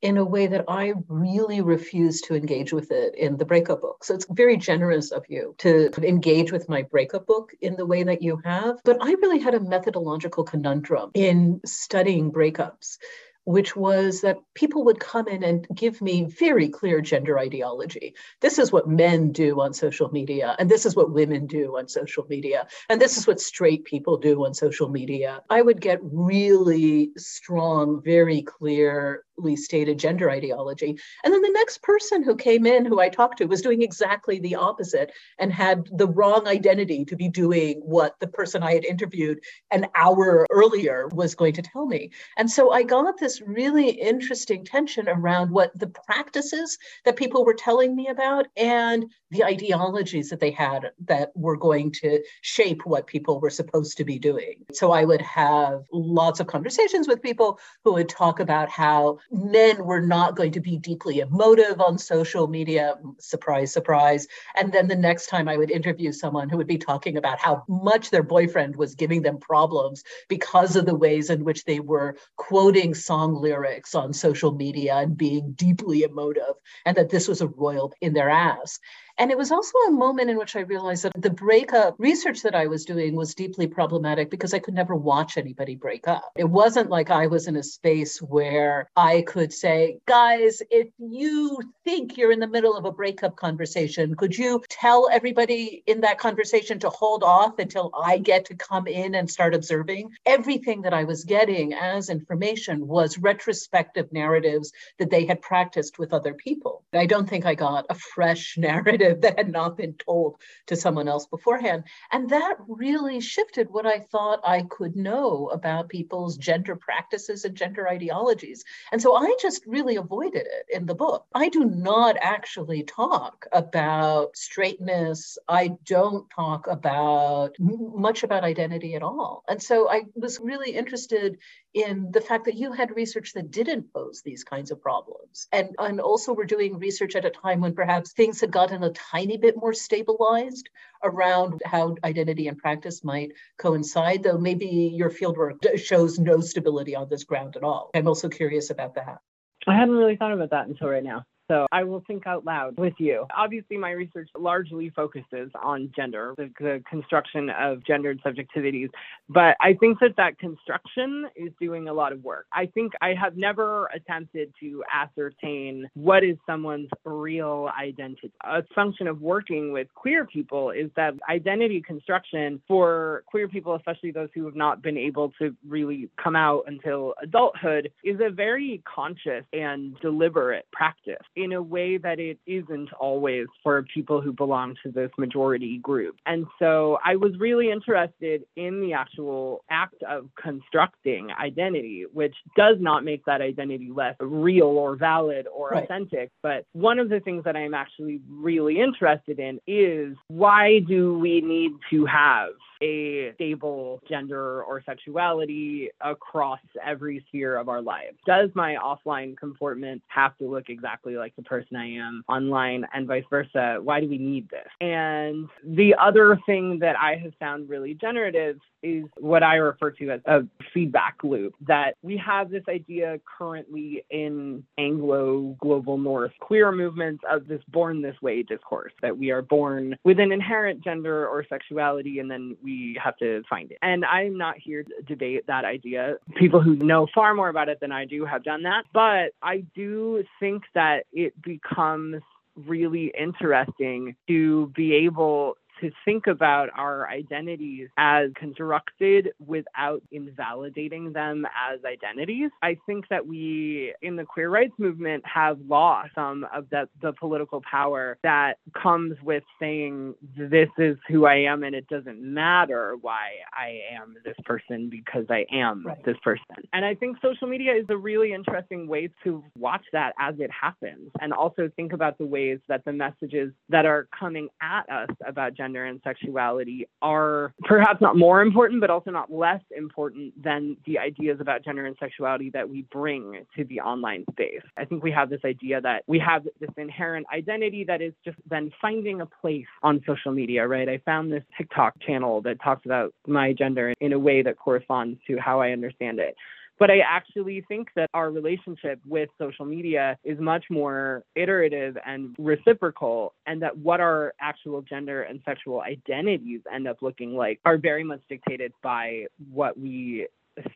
in 0.02 0.18
a 0.18 0.24
way 0.24 0.46
that 0.46 0.64
I 0.68 0.94
really 1.08 1.60
refuse 1.60 2.20
to 2.22 2.34
engage 2.34 2.72
with 2.72 2.90
it 2.90 3.14
in 3.14 3.36
the 3.36 3.44
breakup 3.44 3.80
book. 3.80 4.04
So 4.04 4.14
it's 4.14 4.26
very 4.30 4.56
generous 4.56 5.10
of 5.10 5.24
you 5.28 5.54
to 5.58 5.90
engage 6.06 6.52
with 6.52 6.68
my 6.68 6.82
breakup 6.82 7.26
book 7.26 7.52
in 7.60 7.76
the 7.76 7.86
way 7.86 8.02
that 8.02 8.22
you 8.22 8.40
have. 8.44 8.76
But 8.84 8.98
I 9.00 9.12
really 9.22 9.38
had 9.38 9.54
a 9.54 9.60
methodological 9.60 10.44
conundrum 10.44 11.10
in 11.14 11.60
studying 11.64 12.30
breakups 12.30 12.98
which 13.46 13.76
was 13.76 14.22
that 14.22 14.38
people 14.54 14.84
would 14.84 14.98
come 14.98 15.28
in 15.28 15.44
and 15.44 15.68
give 15.72 16.02
me 16.02 16.24
very 16.24 16.68
clear 16.68 17.00
gender 17.00 17.38
ideology. 17.38 18.12
This 18.40 18.58
is 18.58 18.72
what 18.72 18.88
men 18.88 19.30
do 19.30 19.60
on 19.60 19.72
social 19.72 20.10
media, 20.10 20.56
and 20.58 20.68
this 20.68 20.84
is 20.84 20.96
what 20.96 21.12
women 21.12 21.46
do 21.46 21.78
on 21.78 21.86
social 21.86 22.26
media, 22.28 22.66
and 22.88 23.00
this 23.00 23.16
is 23.16 23.24
what 23.24 23.40
straight 23.40 23.84
people 23.84 24.16
do 24.18 24.44
on 24.44 24.52
social 24.52 24.88
media. 24.88 25.42
I 25.48 25.62
would 25.62 25.80
get 25.80 26.00
really 26.02 27.12
strong, 27.16 28.02
very 28.02 28.42
clear 28.42 29.22
stated 29.56 29.98
gender 29.98 30.30
ideology. 30.30 30.98
And 31.24 31.32
then 31.32 31.42
the 31.42 31.50
next 31.50 31.82
person 31.82 32.22
who 32.22 32.36
came 32.36 32.66
in 32.66 32.84
who 32.84 33.00
I 33.00 33.08
talked 33.08 33.38
to 33.38 33.46
was 33.46 33.62
doing 33.62 33.82
exactly 33.82 34.38
the 34.38 34.54
opposite 34.54 35.12
and 35.38 35.52
had 35.52 35.88
the 35.92 36.08
wrong 36.08 36.46
identity 36.46 37.04
to 37.04 37.16
be 37.16 37.28
doing 37.28 37.80
what 37.84 38.18
the 38.20 38.26
person 38.26 38.62
I 38.62 38.74
had 38.74 38.84
interviewed 38.84 39.40
an 39.70 39.86
hour 39.94 40.46
earlier 40.50 41.08
was 41.12 41.34
going 41.34 41.52
to 41.54 41.62
tell 41.62 41.86
me. 41.86 42.10
And 42.36 42.50
so 42.50 42.72
I 42.72 42.82
got 42.82 43.18
this 43.18 43.40
really 43.40 43.90
interesting 43.90 44.64
tension 44.64 45.08
around 45.08 45.50
what 45.50 45.78
the 45.78 45.88
practices 45.88 46.78
that 47.04 47.16
people 47.16 47.44
were 47.44 47.54
telling 47.54 47.94
me 47.94 48.08
about 48.08 48.46
and 48.56 49.06
the 49.30 49.44
ideologies 49.44 50.30
that 50.30 50.40
they 50.40 50.50
had 50.50 50.90
that 51.06 51.30
were 51.34 51.56
going 51.56 51.92
to 51.92 52.22
shape 52.42 52.86
what 52.86 53.06
people 53.06 53.40
were 53.40 53.50
supposed 53.50 53.96
to 53.96 54.04
be 54.04 54.18
doing. 54.18 54.64
So 54.72 54.92
I 54.92 55.04
would 55.04 55.22
have 55.22 55.84
lots 55.92 56.40
of 56.40 56.46
conversations 56.46 57.08
with 57.08 57.22
people 57.22 57.58
who 57.84 57.94
would 57.94 58.08
talk 58.08 58.40
about 58.40 58.68
how 58.68 59.18
men 59.30 59.84
were 59.84 60.00
not 60.00 60.36
going 60.36 60.52
to 60.52 60.60
be 60.60 60.78
deeply 60.78 61.20
emotive 61.20 61.80
on 61.80 61.98
social 61.98 62.46
media. 62.46 62.94
Surprise, 63.18 63.72
surprise. 63.72 64.26
And 64.54 64.72
then 64.72 64.88
the 64.88 64.96
next 64.96 65.26
time 65.26 65.48
I 65.48 65.56
would 65.56 65.70
interview 65.70 66.12
someone 66.12 66.48
who 66.48 66.56
would 66.56 66.66
be 66.66 66.78
talking 66.78 67.16
about 67.16 67.38
how 67.38 67.64
much 67.68 68.10
their 68.10 68.22
boyfriend 68.22 68.76
was 68.76 68.94
giving 68.94 69.22
them 69.22 69.38
problems 69.38 70.04
because 70.28 70.76
of 70.76 70.86
the 70.86 70.94
ways 70.94 71.30
in 71.30 71.44
which 71.44 71.64
they 71.64 71.80
were 71.80 72.16
quoting 72.36 72.94
song 72.94 73.34
lyrics 73.34 73.94
on 73.94 74.12
social 74.12 74.52
media 74.52 74.96
and 74.96 75.16
being 75.16 75.52
deeply 75.52 76.02
emotive, 76.02 76.54
and 76.84 76.96
that 76.96 77.10
this 77.10 77.28
was 77.28 77.40
a 77.40 77.48
royal 77.48 77.92
in 78.00 78.12
their 78.12 78.30
ass. 78.30 78.78
And 79.18 79.30
it 79.30 79.38
was 79.38 79.50
also 79.50 79.78
a 79.88 79.92
moment 79.92 80.28
in 80.28 80.36
which 80.36 80.56
I 80.56 80.60
realized 80.60 81.04
that 81.04 81.12
the 81.20 81.30
breakup 81.30 81.94
research 81.98 82.42
that 82.42 82.54
I 82.54 82.66
was 82.66 82.84
doing 82.84 83.16
was 83.16 83.34
deeply 83.34 83.66
problematic 83.66 84.30
because 84.30 84.52
I 84.52 84.58
could 84.58 84.74
never 84.74 84.94
watch 84.94 85.38
anybody 85.38 85.74
break 85.74 86.06
up. 86.06 86.32
It 86.36 86.48
wasn't 86.48 86.90
like 86.90 87.10
I 87.10 87.26
was 87.26 87.46
in 87.46 87.56
a 87.56 87.62
space 87.62 88.20
where 88.20 88.90
I 88.94 89.22
could 89.22 89.52
say, 89.52 89.98
guys, 90.06 90.60
if 90.70 90.88
you 90.98 91.58
think 91.84 92.16
you're 92.16 92.32
in 92.32 92.40
the 92.40 92.46
middle 92.46 92.76
of 92.76 92.84
a 92.84 92.92
breakup 92.92 93.36
conversation, 93.36 94.14
could 94.16 94.36
you 94.36 94.62
tell 94.68 95.08
everybody 95.10 95.82
in 95.86 96.02
that 96.02 96.18
conversation 96.18 96.78
to 96.80 96.90
hold 96.90 97.22
off 97.22 97.58
until 97.58 97.92
I 97.98 98.18
get 98.18 98.44
to 98.46 98.54
come 98.54 98.86
in 98.86 99.14
and 99.14 99.30
start 99.30 99.54
observing? 99.54 100.10
Everything 100.26 100.82
that 100.82 100.92
I 100.92 101.04
was 101.04 101.24
getting 101.24 101.72
as 101.72 102.10
information 102.10 102.86
was 102.86 103.18
retrospective 103.18 104.12
narratives 104.12 104.72
that 104.98 105.10
they 105.10 105.24
had 105.24 105.40
practiced 105.40 105.98
with 105.98 106.12
other 106.12 106.34
people. 106.34 106.84
I 106.92 107.06
don't 107.06 107.28
think 107.28 107.46
I 107.46 107.54
got 107.54 107.86
a 107.88 107.94
fresh 107.94 108.56
narrative 108.58 109.05
narrative 109.06 109.22
that 109.22 109.38
had 109.38 109.52
not 109.52 109.76
been 109.76 109.94
told 109.94 110.36
to 110.66 110.76
someone 110.76 111.08
else 111.08 111.26
beforehand. 111.26 111.84
And 112.12 112.30
that 112.30 112.56
really 112.68 113.20
shifted 113.20 113.70
what 113.70 113.86
I 113.86 114.00
thought 114.00 114.40
I 114.44 114.62
could 114.62 114.96
know 114.96 115.48
about 115.52 115.88
people's 115.88 116.36
gender 116.36 116.76
practices 116.76 117.44
and 117.44 117.54
gender 117.54 117.88
ideologies. 117.88 118.64
And 118.92 119.00
so 119.00 119.16
I 119.16 119.34
just 119.40 119.64
really 119.66 119.96
avoided 119.96 120.46
it 120.46 120.66
in 120.72 120.86
the 120.86 120.94
book. 120.94 121.26
I 121.34 121.48
do 121.48 121.64
not 121.64 122.16
actually 122.20 122.82
talk 122.82 123.46
about 123.52 124.36
straightness. 124.36 125.38
I 125.48 125.72
don't 125.84 126.28
talk 126.30 126.66
about 126.66 127.56
much 127.58 128.22
about 128.22 128.44
identity 128.44 128.94
at 128.94 129.02
all. 129.02 129.42
And 129.48 129.62
so 129.62 129.88
I 129.88 130.02
was 130.14 130.40
really 130.40 130.70
interested 130.70 131.38
in 131.76 132.10
the 132.10 132.22
fact 132.22 132.46
that 132.46 132.54
you 132.54 132.72
had 132.72 132.96
research 132.96 133.34
that 133.34 133.50
didn't 133.50 133.92
pose 133.92 134.22
these 134.24 134.44
kinds 134.44 134.70
of 134.70 134.80
problems. 134.80 135.46
And, 135.52 135.76
and 135.78 136.00
also 136.00 136.32
we're 136.32 136.46
doing 136.46 136.78
research 136.78 137.14
at 137.14 137.26
a 137.26 137.30
time 137.30 137.60
when 137.60 137.74
perhaps 137.74 138.12
things 138.12 138.40
had 138.40 138.50
gotten 138.50 138.82
a 138.82 138.90
tiny 138.92 139.36
bit 139.36 139.56
more 139.58 139.74
stabilized 139.74 140.70
around 141.04 141.60
how 141.66 141.96
identity 142.02 142.48
and 142.48 142.56
practice 142.56 143.04
might 143.04 143.32
coincide, 143.58 144.22
though 144.22 144.38
maybe 144.38 144.66
your 144.94 145.10
fieldwork 145.10 145.78
shows 145.78 146.18
no 146.18 146.40
stability 146.40 146.96
on 146.96 147.10
this 147.10 147.24
ground 147.24 147.56
at 147.56 147.62
all. 147.62 147.90
I'm 147.94 148.08
also 148.08 148.30
curious 148.30 148.70
about 148.70 148.94
that. 148.94 149.18
I 149.66 149.76
hadn't 149.76 149.96
really 149.96 150.16
thought 150.16 150.32
about 150.32 150.50
that 150.50 150.68
until 150.68 150.88
right 150.88 151.04
now. 151.04 151.24
So 151.48 151.66
I 151.70 151.84
will 151.84 152.02
think 152.06 152.26
out 152.26 152.44
loud 152.44 152.76
with 152.76 152.94
you. 152.98 153.26
Obviously, 153.36 153.76
my 153.76 153.92
research 153.92 154.28
largely 154.36 154.90
focuses 154.90 155.50
on 155.62 155.92
gender, 155.94 156.34
the, 156.36 156.50
the 156.58 156.82
construction 156.88 157.50
of 157.50 157.84
gendered 157.84 158.20
subjectivities, 158.24 158.88
but 159.28 159.56
I 159.60 159.74
think 159.74 160.00
that 160.00 160.16
that 160.16 160.38
construction 160.38 161.26
is 161.36 161.52
doing 161.60 161.88
a 161.88 161.92
lot 161.92 162.12
of 162.12 162.24
work. 162.24 162.46
I 162.52 162.66
think 162.66 162.94
I 163.00 163.14
have 163.14 163.36
never 163.36 163.86
attempted 163.94 164.52
to 164.60 164.82
ascertain 164.92 165.88
what 165.94 166.24
is 166.24 166.36
someone's 166.46 166.88
real 167.04 167.70
identity. 167.78 168.32
A 168.44 168.62
function 168.74 169.06
of 169.06 169.20
working 169.20 169.72
with 169.72 169.86
queer 169.94 170.24
people 170.24 170.70
is 170.70 170.90
that 170.96 171.14
identity 171.30 171.80
construction 171.80 172.60
for 172.66 173.22
queer 173.26 173.48
people, 173.48 173.74
especially 173.74 174.10
those 174.10 174.30
who 174.34 174.44
have 174.46 174.56
not 174.56 174.82
been 174.82 174.98
able 174.98 175.32
to 175.40 175.54
really 175.66 176.08
come 176.22 176.34
out 176.34 176.64
until 176.66 177.14
adulthood, 177.22 177.90
is 178.02 178.18
a 178.20 178.30
very 178.30 178.82
conscious 178.84 179.44
and 179.52 179.98
deliberate 180.00 180.66
practice 180.72 181.22
in 181.36 181.52
a 181.52 181.62
way 181.62 181.98
that 181.98 182.18
it 182.18 182.38
isn't 182.46 182.92
always 182.94 183.46
for 183.62 183.82
people 183.94 184.20
who 184.20 184.32
belong 184.32 184.74
to 184.82 184.90
this 184.90 185.10
majority 185.18 185.78
group. 185.78 186.16
And 186.24 186.46
so 186.58 186.98
I 187.04 187.16
was 187.16 187.32
really 187.38 187.70
interested 187.70 188.44
in 188.56 188.80
the 188.80 188.94
actual 188.94 189.62
act 189.70 190.02
of 190.02 190.28
constructing 190.40 191.30
identity, 191.30 192.06
which 192.12 192.34
does 192.56 192.76
not 192.80 193.04
make 193.04 193.24
that 193.26 193.40
identity 193.40 193.90
less 193.94 194.16
real 194.20 194.66
or 194.66 194.96
valid 194.96 195.46
or 195.54 195.70
right. 195.70 195.84
authentic. 195.84 196.30
But 196.42 196.64
one 196.72 196.98
of 196.98 197.10
the 197.10 197.20
things 197.20 197.44
that 197.44 197.56
I'm 197.56 197.74
actually 197.74 198.20
really 198.30 198.80
interested 198.80 199.38
in 199.38 199.60
is 199.66 200.16
why 200.28 200.80
do 200.80 201.18
we 201.18 201.40
need 201.42 201.72
to 201.90 202.06
have 202.06 202.50
a 202.82 203.32
stable 203.34 204.00
gender 204.08 204.62
or 204.62 204.82
sexuality 204.84 205.90
across 206.00 206.60
every 206.84 207.24
sphere 207.28 207.56
of 207.56 207.68
our 207.68 207.82
lives? 207.82 208.16
Does 208.26 208.50
my 208.54 208.76
offline 208.76 209.36
comportment 209.36 210.02
have 210.08 210.36
to 210.38 210.48
look 210.48 210.68
exactly 210.68 211.16
like 211.16 211.34
the 211.36 211.42
person 211.42 211.76
I 211.76 211.92
am 211.92 212.22
online 212.28 212.86
and 212.92 213.06
vice 213.06 213.24
versa? 213.30 213.78
Why 213.82 214.00
do 214.00 214.08
we 214.08 214.18
need 214.18 214.48
this? 214.50 214.66
And 214.80 215.48
the 215.64 215.94
other 216.00 216.38
thing 216.46 216.78
that 216.80 216.96
I 216.98 217.16
have 217.16 217.32
found 217.38 217.68
really 217.68 217.94
generative 217.94 218.58
is 218.82 219.04
what 219.18 219.42
I 219.42 219.56
refer 219.56 219.90
to 219.92 220.10
as 220.10 220.20
a 220.26 220.42
feedback 220.72 221.16
loop 221.22 221.54
that 221.66 221.96
we 222.02 222.16
have 222.18 222.50
this 222.50 222.62
idea 222.68 223.18
currently 223.38 224.04
in 224.10 224.64
Anglo 224.78 225.56
global 225.60 225.98
North 225.98 226.32
queer 226.40 226.70
movements 226.72 227.22
of 227.28 227.48
this 227.48 227.62
born 227.68 228.02
this 228.02 228.20
way 228.22 228.42
discourse 228.42 228.92
that 229.02 229.16
we 229.16 229.30
are 229.30 229.42
born 229.42 229.96
with 230.04 230.20
an 230.20 230.32
inherent 230.32 230.82
gender 230.84 231.26
or 231.26 231.44
sexuality 231.48 232.18
and 232.18 232.30
then 232.30 232.56
we 232.66 232.98
have 233.02 233.16
to 233.18 233.42
find 233.48 233.70
it. 233.70 233.78
And 233.80 234.04
I'm 234.04 234.36
not 234.36 234.56
here 234.58 234.82
to 234.82 235.02
debate 235.06 235.46
that 235.46 235.64
idea. 235.64 236.16
People 236.34 236.60
who 236.60 236.74
know 236.76 237.06
far 237.14 237.32
more 237.32 237.48
about 237.48 237.68
it 237.68 237.78
than 237.80 237.92
I 237.92 238.04
do 238.04 238.24
have 238.26 238.42
done 238.42 238.64
that. 238.64 238.84
But 238.92 239.32
I 239.42 239.64
do 239.74 240.24
think 240.40 240.64
that 240.74 241.04
it 241.12 241.40
becomes 241.40 242.22
really 242.66 243.12
interesting 243.18 244.16
to 244.26 244.72
be 244.74 244.94
able 244.94 245.56
to 245.80 245.90
think 246.04 246.26
about 246.26 246.68
our 246.74 247.08
identities 247.08 247.88
as 247.98 248.30
constructed 248.36 249.30
without 249.44 250.02
invalidating 250.10 251.12
them 251.12 251.46
as 251.70 251.80
identities. 251.84 252.50
I 252.62 252.78
think 252.86 253.08
that 253.08 253.26
we 253.26 253.94
in 254.02 254.16
the 254.16 254.24
queer 254.24 254.50
rights 254.50 254.74
movement 254.78 255.24
have 255.26 255.58
lost 255.68 256.10
some 256.14 256.46
of 256.54 256.68
the, 256.70 256.88
the 257.02 257.12
political 257.12 257.62
power 257.68 258.18
that 258.22 258.54
comes 258.80 259.16
with 259.22 259.42
saying 259.60 260.14
this 260.36 260.68
is 260.78 260.96
who 261.08 261.26
I 261.26 261.36
am 261.36 261.62
and 261.62 261.74
it 261.74 261.88
doesn't 261.88 262.20
matter 262.20 262.96
why 263.00 263.30
I 263.52 263.80
am 264.00 264.14
this 264.24 264.36
person 264.44 264.88
because 264.90 265.26
I 265.30 265.46
am 265.52 265.86
right. 265.86 266.04
this 266.04 266.16
person. 266.22 266.44
And 266.72 266.84
I 266.84 266.94
think 266.94 267.18
social 267.22 267.48
media 267.48 267.74
is 267.74 267.86
a 267.88 267.96
really 267.96 268.32
interesting 268.32 268.88
way 268.88 269.10
to 269.24 269.44
watch 269.58 269.84
that 269.92 270.12
as 270.18 270.34
it 270.38 270.50
happens 270.50 271.10
and 271.20 271.32
also 271.32 271.70
think 271.76 271.92
about 271.92 272.18
the 272.18 272.26
ways 272.26 272.58
that 272.68 272.84
the 272.84 272.92
messages 272.92 273.52
that 273.68 273.84
are 273.86 274.08
coming 274.18 274.48
at 274.60 274.88
us 274.90 275.08
about 275.26 275.54
gender 275.54 275.65
gender 275.66 275.84
and 275.84 276.00
sexuality 276.04 276.86
are 277.02 277.52
perhaps 277.64 278.00
not 278.00 278.16
more 278.16 278.40
important, 278.40 278.80
but 278.80 278.88
also 278.88 279.10
not 279.10 279.32
less 279.32 279.60
important 279.76 280.32
than 280.40 280.76
the 280.86 280.98
ideas 280.98 281.38
about 281.40 281.64
gender 281.64 281.86
and 281.86 281.96
sexuality 281.98 282.50
that 282.50 282.68
we 282.68 282.82
bring 282.92 283.44
to 283.56 283.64
the 283.64 283.80
online 283.80 284.24
space. 284.30 284.62
I 284.76 284.84
think 284.84 285.02
we 285.02 285.10
have 285.10 285.28
this 285.28 285.40
idea 285.44 285.80
that 285.80 286.04
we 286.06 286.20
have 286.20 286.44
this 286.60 286.70
inherent 286.76 287.26
identity 287.34 287.84
that 287.84 288.00
is 288.00 288.12
just 288.24 288.38
then 288.48 288.70
finding 288.80 289.20
a 289.20 289.26
place 289.26 289.66
on 289.82 290.02
social 290.06 290.32
media, 290.32 290.66
right? 290.66 290.88
I 290.88 290.98
found 290.98 291.32
this 291.32 291.42
TikTok 291.58 291.94
channel 292.00 292.40
that 292.42 292.62
talks 292.62 292.86
about 292.86 293.12
my 293.26 293.52
gender 293.52 293.92
in 294.00 294.12
a 294.12 294.18
way 294.18 294.42
that 294.42 294.56
corresponds 294.56 295.18
to 295.26 295.36
how 295.38 295.60
I 295.60 295.70
understand 295.70 296.20
it. 296.20 296.36
But 296.78 296.90
I 296.90 296.98
actually 297.08 297.64
think 297.66 297.88
that 297.96 298.10
our 298.12 298.30
relationship 298.30 299.00
with 299.06 299.30
social 299.38 299.64
media 299.64 300.18
is 300.24 300.38
much 300.38 300.64
more 300.70 301.24
iterative 301.34 301.96
and 302.04 302.36
reciprocal, 302.38 303.32
and 303.46 303.62
that 303.62 303.78
what 303.78 304.00
our 304.00 304.34
actual 304.40 304.82
gender 304.82 305.22
and 305.22 305.40
sexual 305.44 305.80
identities 305.80 306.60
end 306.72 306.86
up 306.86 307.00
looking 307.00 307.34
like 307.34 307.60
are 307.64 307.78
very 307.78 308.04
much 308.04 308.20
dictated 308.28 308.72
by 308.82 309.24
what 309.50 309.78
we 309.78 310.26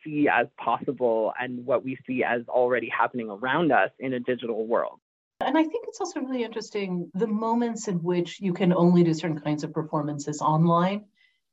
see 0.03 0.27
as 0.27 0.47
possible 0.57 1.33
and 1.39 1.65
what 1.65 1.83
we 1.83 1.97
see 2.07 2.23
as 2.23 2.41
already 2.47 2.89
happening 2.89 3.29
around 3.29 3.71
us 3.71 3.89
in 3.99 4.13
a 4.13 4.19
digital 4.19 4.65
world. 4.65 4.99
And 5.39 5.57
I 5.57 5.63
think 5.63 5.85
it's 5.87 5.99
also 5.99 6.19
really 6.19 6.43
interesting 6.43 7.09
the 7.15 7.27
moments 7.27 7.87
in 7.87 8.03
which 8.03 8.39
you 8.39 8.53
can 8.53 8.73
only 8.73 9.03
do 9.03 9.13
certain 9.13 9.39
kinds 9.39 9.63
of 9.63 9.73
performances 9.73 10.39
online 10.41 11.05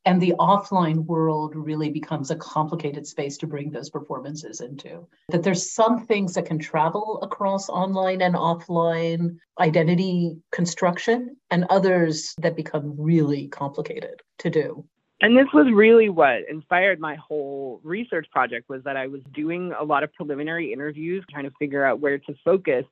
and 0.08 0.22
the 0.22 0.32
offline 0.38 1.04
world 1.04 1.54
really 1.54 1.90
becomes 1.90 2.30
a 2.30 2.36
complicated 2.36 3.06
space 3.06 3.36
to 3.36 3.46
bring 3.46 3.70
those 3.70 3.90
performances 3.90 4.62
into. 4.62 5.06
That 5.28 5.42
there's 5.42 5.70
some 5.70 6.06
things 6.06 6.32
that 6.32 6.46
can 6.46 6.58
travel 6.58 7.18
across 7.20 7.68
online 7.68 8.22
and 8.22 8.34
offline 8.34 9.36
identity 9.60 10.38
construction 10.50 11.36
and 11.50 11.66
others 11.68 12.34
that 12.38 12.56
become 12.56 12.94
really 12.98 13.48
complicated 13.48 14.22
to 14.38 14.48
do. 14.48 14.82
And 15.20 15.36
this 15.36 15.48
was 15.52 15.66
really 15.70 16.08
what 16.08 16.48
inspired 16.48 17.00
my 17.00 17.16
whole 17.16 17.80
research 17.82 18.28
project 18.30 18.68
was 18.68 18.82
that 18.84 18.96
i 18.96 19.06
was 19.08 19.20
doing 19.34 19.72
a 19.78 19.84
lot 19.84 20.04
of 20.04 20.12
preliminary 20.14 20.72
interviews 20.72 21.24
trying 21.28 21.44
to 21.44 21.50
figure 21.58 21.84
out 21.84 21.98
where 21.98 22.18
to 22.18 22.34
focus 22.44 22.84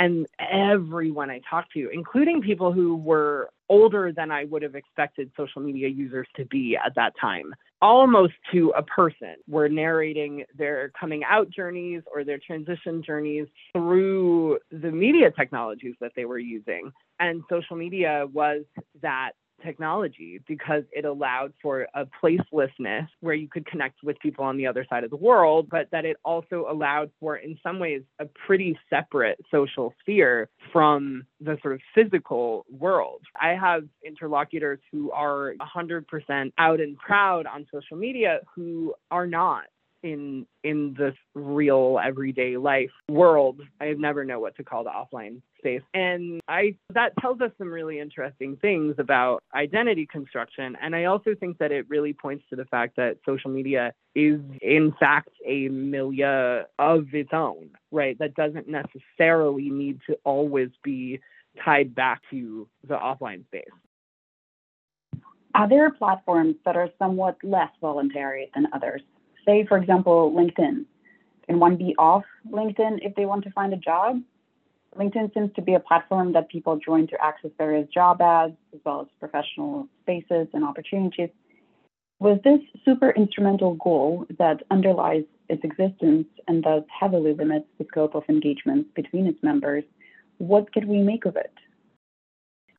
and 0.00 0.26
everyone 0.40 1.30
I 1.30 1.42
talked 1.48 1.72
to, 1.74 1.90
including 1.92 2.40
people 2.40 2.72
who 2.72 2.96
were 2.96 3.50
older 3.68 4.12
than 4.12 4.30
I 4.30 4.46
would 4.46 4.62
have 4.62 4.74
expected 4.74 5.30
social 5.36 5.60
media 5.60 5.88
users 5.88 6.26
to 6.36 6.46
be 6.46 6.76
at 6.76 6.94
that 6.96 7.12
time, 7.20 7.54
almost 7.82 8.32
to 8.52 8.72
a 8.76 8.82
person, 8.82 9.36
were 9.46 9.68
narrating 9.68 10.44
their 10.56 10.90
coming 10.98 11.22
out 11.22 11.50
journeys 11.50 12.02
or 12.12 12.24
their 12.24 12.40
transition 12.44 13.02
journeys 13.02 13.46
through 13.74 14.58
the 14.72 14.90
media 14.90 15.30
technologies 15.30 15.94
that 16.00 16.12
they 16.16 16.24
were 16.24 16.38
using. 16.38 16.90
And 17.20 17.42
social 17.50 17.76
media 17.76 18.26
was 18.32 18.64
that 19.02 19.32
technology 19.62 20.40
because 20.46 20.84
it 20.92 21.04
allowed 21.04 21.52
for 21.62 21.86
a 21.94 22.06
placelessness 22.22 23.08
where 23.20 23.34
you 23.34 23.48
could 23.48 23.66
connect 23.66 24.02
with 24.02 24.18
people 24.20 24.44
on 24.44 24.56
the 24.56 24.66
other 24.66 24.86
side 24.88 25.04
of 25.04 25.10
the 25.10 25.16
world, 25.16 25.68
but 25.70 25.88
that 25.92 26.04
it 26.04 26.16
also 26.24 26.66
allowed 26.68 27.10
for, 27.20 27.36
in 27.36 27.58
some 27.62 27.78
ways, 27.78 28.02
a 28.18 28.26
pretty 28.46 28.78
separate 28.88 29.38
social 29.50 29.94
sphere 30.00 30.48
from 30.72 31.24
the 31.40 31.58
sort 31.62 31.74
of 31.74 31.80
physical 31.94 32.64
world. 32.70 33.20
I 33.40 33.50
have 33.50 33.84
interlocutors 34.04 34.80
who 34.90 35.10
are 35.12 35.54
100% 35.76 36.52
out 36.58 36.80
and 36.80 36.96
proud 36.98 37.46
on 37.46 37.66
social 37.72 37.96
media 37.96 38.40
who 38.54 38.94
are 39.10 39.26
not 39.26 39.64
in 40.02 40.46
in 40.64 40.94
this 40.98 41.14
real 41.34 42.00
everyday 42.02 42.56
life 42.56 42.90
world 43.08 43.60
i 43.80 43.92
never 43.98 44.24
know 44.24 44.40
what 44.40 44.56
to 44.56 44.64
call 44.64 44.82
the 44.82 44.90
offline 44.90 45.42
space 45.60 45.82
and 45.94 46.40
i 46.48 46.74
that 46.92 47.12
tells 47.20 47.40
us 47.40 47.50
some 47.58 47.70
really 47.70 47.98
interesting 48.00 48.56
things 48.56 48.94
about 48.98 49.42
identity 49.54 50.06
construction. 50.06 50.76
And 50.80 50.96
i 50.96 51.04
also 51.04 51.34
think 51.38 51.58
that 51.58 51.72
it 51.72 51.88
really 51.88 52.12
points 52.12 52.44
to 52.50 52.56
the 52.56 52.64
fact 52.64 52.96
that 52.96 53.18
social 53.24 53.50
media 53.50 53.92
is 54.14 54.40
in 54.60 54.92
fact 54.98 55.30
a 55.46 55.68
milieu 55.68 56.62
of 56.78 57.14
its 57.14 57.30
own 57.32 57.70
right? 57.90 58.18
That 58.18 58.34
doesn't 58.34 58.68
necessarily 58.68 59.70
need 59.70 60.00
to 60.08 60.16
always 60.24 60.70
be 60.82 61.20
tied 61.64 61.94
back 61.94 62.22
to 62.30 62.68
the 62.86 62.94
offline 62.94 63.44
space. 63.46 63.64
Are 65.54 65.68
there 65.68 65.90
platforms 65.90 66.54
that 66.64 66.76
are 66.76 66.88
somewhat 66.98 67.36
less 67.42 67.70
voluntary 67.80 68.50
than 68.54 68.68
others? 68.72 69.02
Say, 69.44 69.66
for 69.66 69.76
example, 69.76 70.32
LinkedIn. 70.32 70.84
Can 71.46 71.58
one 71.58 71.76
be 71.76 71.94
off 71.98 72.22
LinkedIn 72.48 72.98
if 73.02 73.14
they 73.16 73.26
want 73.26 73.42
to 73.44 73.50
find 73.50 73.72
a 73.72 73.76
job? 73.76 74.20
LinkedIn 74.96 75.32
seems 75.34 75.52
to 75.54 75.62
be 75.62 75.74
a 75.74 75.80
platform 75.80 76.32
that 76.32 76.48
people 76.48 76.76
join 76.76 77.06
to 77.08 77.24
access 77.24 77.50
various 77.56 77.88
job 77.88 78.20
ads 78.20 78.54
as 78.74 78.80
well 78.84 79.02
as 79.02 79.06
professional 79.20 79.86
spaces 80.02 80.48
and 80.52 80.64
opportunities. 80.64 81.30
With 82.18 82.42
this 82.42 82.60
super 82.84 83.10
instrumental 83.10 83.74
goal 83.74 84.26
that 84.38 84.62
underlies 84.70 85.24
its 85.48 85.64
existence 85.64 86.26
and 86.48 86.62
thus 86.62 86.84
heavily 87.00 87.34
limits 87.34 87.66
the 87.78 87.86
scope 87.90 88.14
of 88.14 88.24
engagement 88.28 88.94
between 88.94 89.26
its 89.26 89.42
members, 89.42 89.84
what 90.38 90.72
can 90.72 90.88
we 90.88 90.98
make 90.98 91.24
of 91.24 91.36
it? 91.36 91.52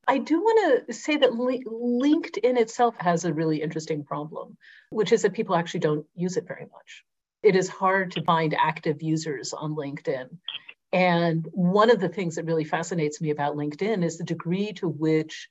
I 0.06 0.18
do 0.18 0.40
want 0.40 0.86
to 0.86 0.92
say 0.92 1.16
that 1.16 1.30
LinkedIn 1.30 2.58
itself 2.58 2.94
has 2.98 3.24
a 3.24 3.32
really 3.32 3.62
interesting 3.62 4.04
problem, 4.04 4.56
which 4.90 5.12
is 5.12 5.22
that 5.22 5.32
people 5.32 5.54
actually 5.54 5.80
don't 5.80 6.06
use 6.14 6.36
it 6.36 6.46
very 6.46 6.66
much. 6.72 7.04
It 7.42 7.56
is 7.56 7.68
hard 7.68 8.12
to 8.12 8.22
find 8.22 8.54
active 8.54 9.02
users 9.02 9.52
on 9.52 9.74
LinkedIn. 9.74 10.28
And 10.92 11.48
one 11.52 11.90
of 11.90 12.00
the 12.00 12.08
things 12.08 12.34
that 12.36 12.44
really 12.44 12.64
fascinates 12.64 13.20
me 13.20 13.30
about 13.30 13.56
LinkedIn 13.56 14.04
is 14.04 14.18
the 14.18 14.24
degree 14.24 14.72
to 14.74 14.88
which 14.88 15.48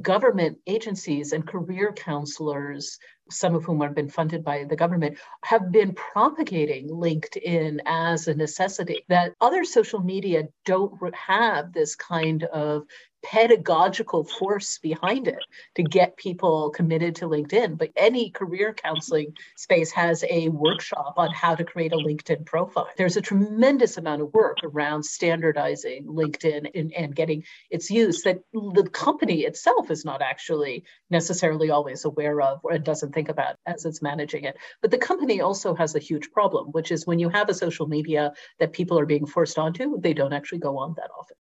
government 0.00 0.58
agencies 0.66 1.32
and 1.32 1.46
career 1.46 1.92
counselors, 1.92 2.98
some 3.30 3.54
of 3.54 3.64
whom 3.64 3.80
have 3.80 3.94
been 3.94 4.08
funded 4.08 4.44
by 4.44 4.64
the 4.64 4.76
government, 4.76 5.18
have 5.44 5.72
been 5.72 5.94
propagating 5.94 6.88
LinkedIn 6.88 7.80
as 7.86 8.28
a 8.28 8.34
necessity. 8.34 9.04
That 9.08 9.34
other 9.40 9.64
social 9.64 10.00
media 10.00 10.44
don't 10.64 10.92
have 11.14 11.72
this 11.72 11.96
kind 11.96 12.44
of 12.44 12.84
pedagogical 13.30 14.22
force 14.22 14.78
behind 14.78 15.26
it 15.26 15.44
to 15.74 15.82
get 15.82 16.16
people 16.16 16.70
committed 16.70 17.16
to 17.16 17.26
LinkedIn. 17.26 17.76
But 17.76 17.90
any 17.96 18.30
career 18.30 18.72
counseling 18.72 19.36
space 19.56 19.90
has 19.90 20.24
a 20.30 20.48
workshop 20.50 21.14
on 21.16 21.30
how 21.32 21.56
to 21.56 21.64
create 21.64 21.92
a 21.92 21.96
LinkedIn 21.96 22.46
profile. 22.46 22.88
There's 22.96 23.16
a 23.16 23.20
tremendous 23.20 23.96
amount 23.96 24.22
of 24.22 24.32
work 24.32 24.58
around 24.62 25.02
standardizing 25.02 26.04
LinkedIn 26.06 26.70
and, 26.74 26.92
and 26.92 27.16
getting 27.16 27.42
its 27.68 27.90
use 27.90 28.22
that 28.22 28.38
the 28.52 28.88
company 28.92 29.40
itself 29.40 29.90
is 29.90 30.04
not 30.04 30.22
actually 30.22 30.84
necessarily 31.10 31.70
always 31.70 32.04
aware 32.04 32.40
of 32.40 32.60
or 32.62 32.78
doesn't 32.78 33.12
think 33.12 33.28
about 33.28 33.56
as 33.66 33.84
it's 33.84 34.02
managing 34.02 34.44
it. 34.44 34.56
But 34.82 34.92
the 34.92 34.98
company 34.98 35.40
also 35.40 35.74
has 35.74 35.96
a 35.96 36.00
huge 36.00 36.30
problem, 36.30 36.68
which 36.68 36.92
is 36.92 37.06
when 37.06 37.18
you 37.18 37.28
have 37.30 37.48
a 37.48 37.54
social 37.54 37.88
media 37.88 38.32
that 38.60 38.72
people 38.72 39.00
are 39.00 39.06
being 39.06 39.26
forced 39.26 39.58
onto, 39.58 40.00
they 40.00 40.14
don't 40.14 40.32
actually 40.32 40.58
go 40.58 40.78
on 40.78 40.94
that 40.96 41.10
often 41.18 41.36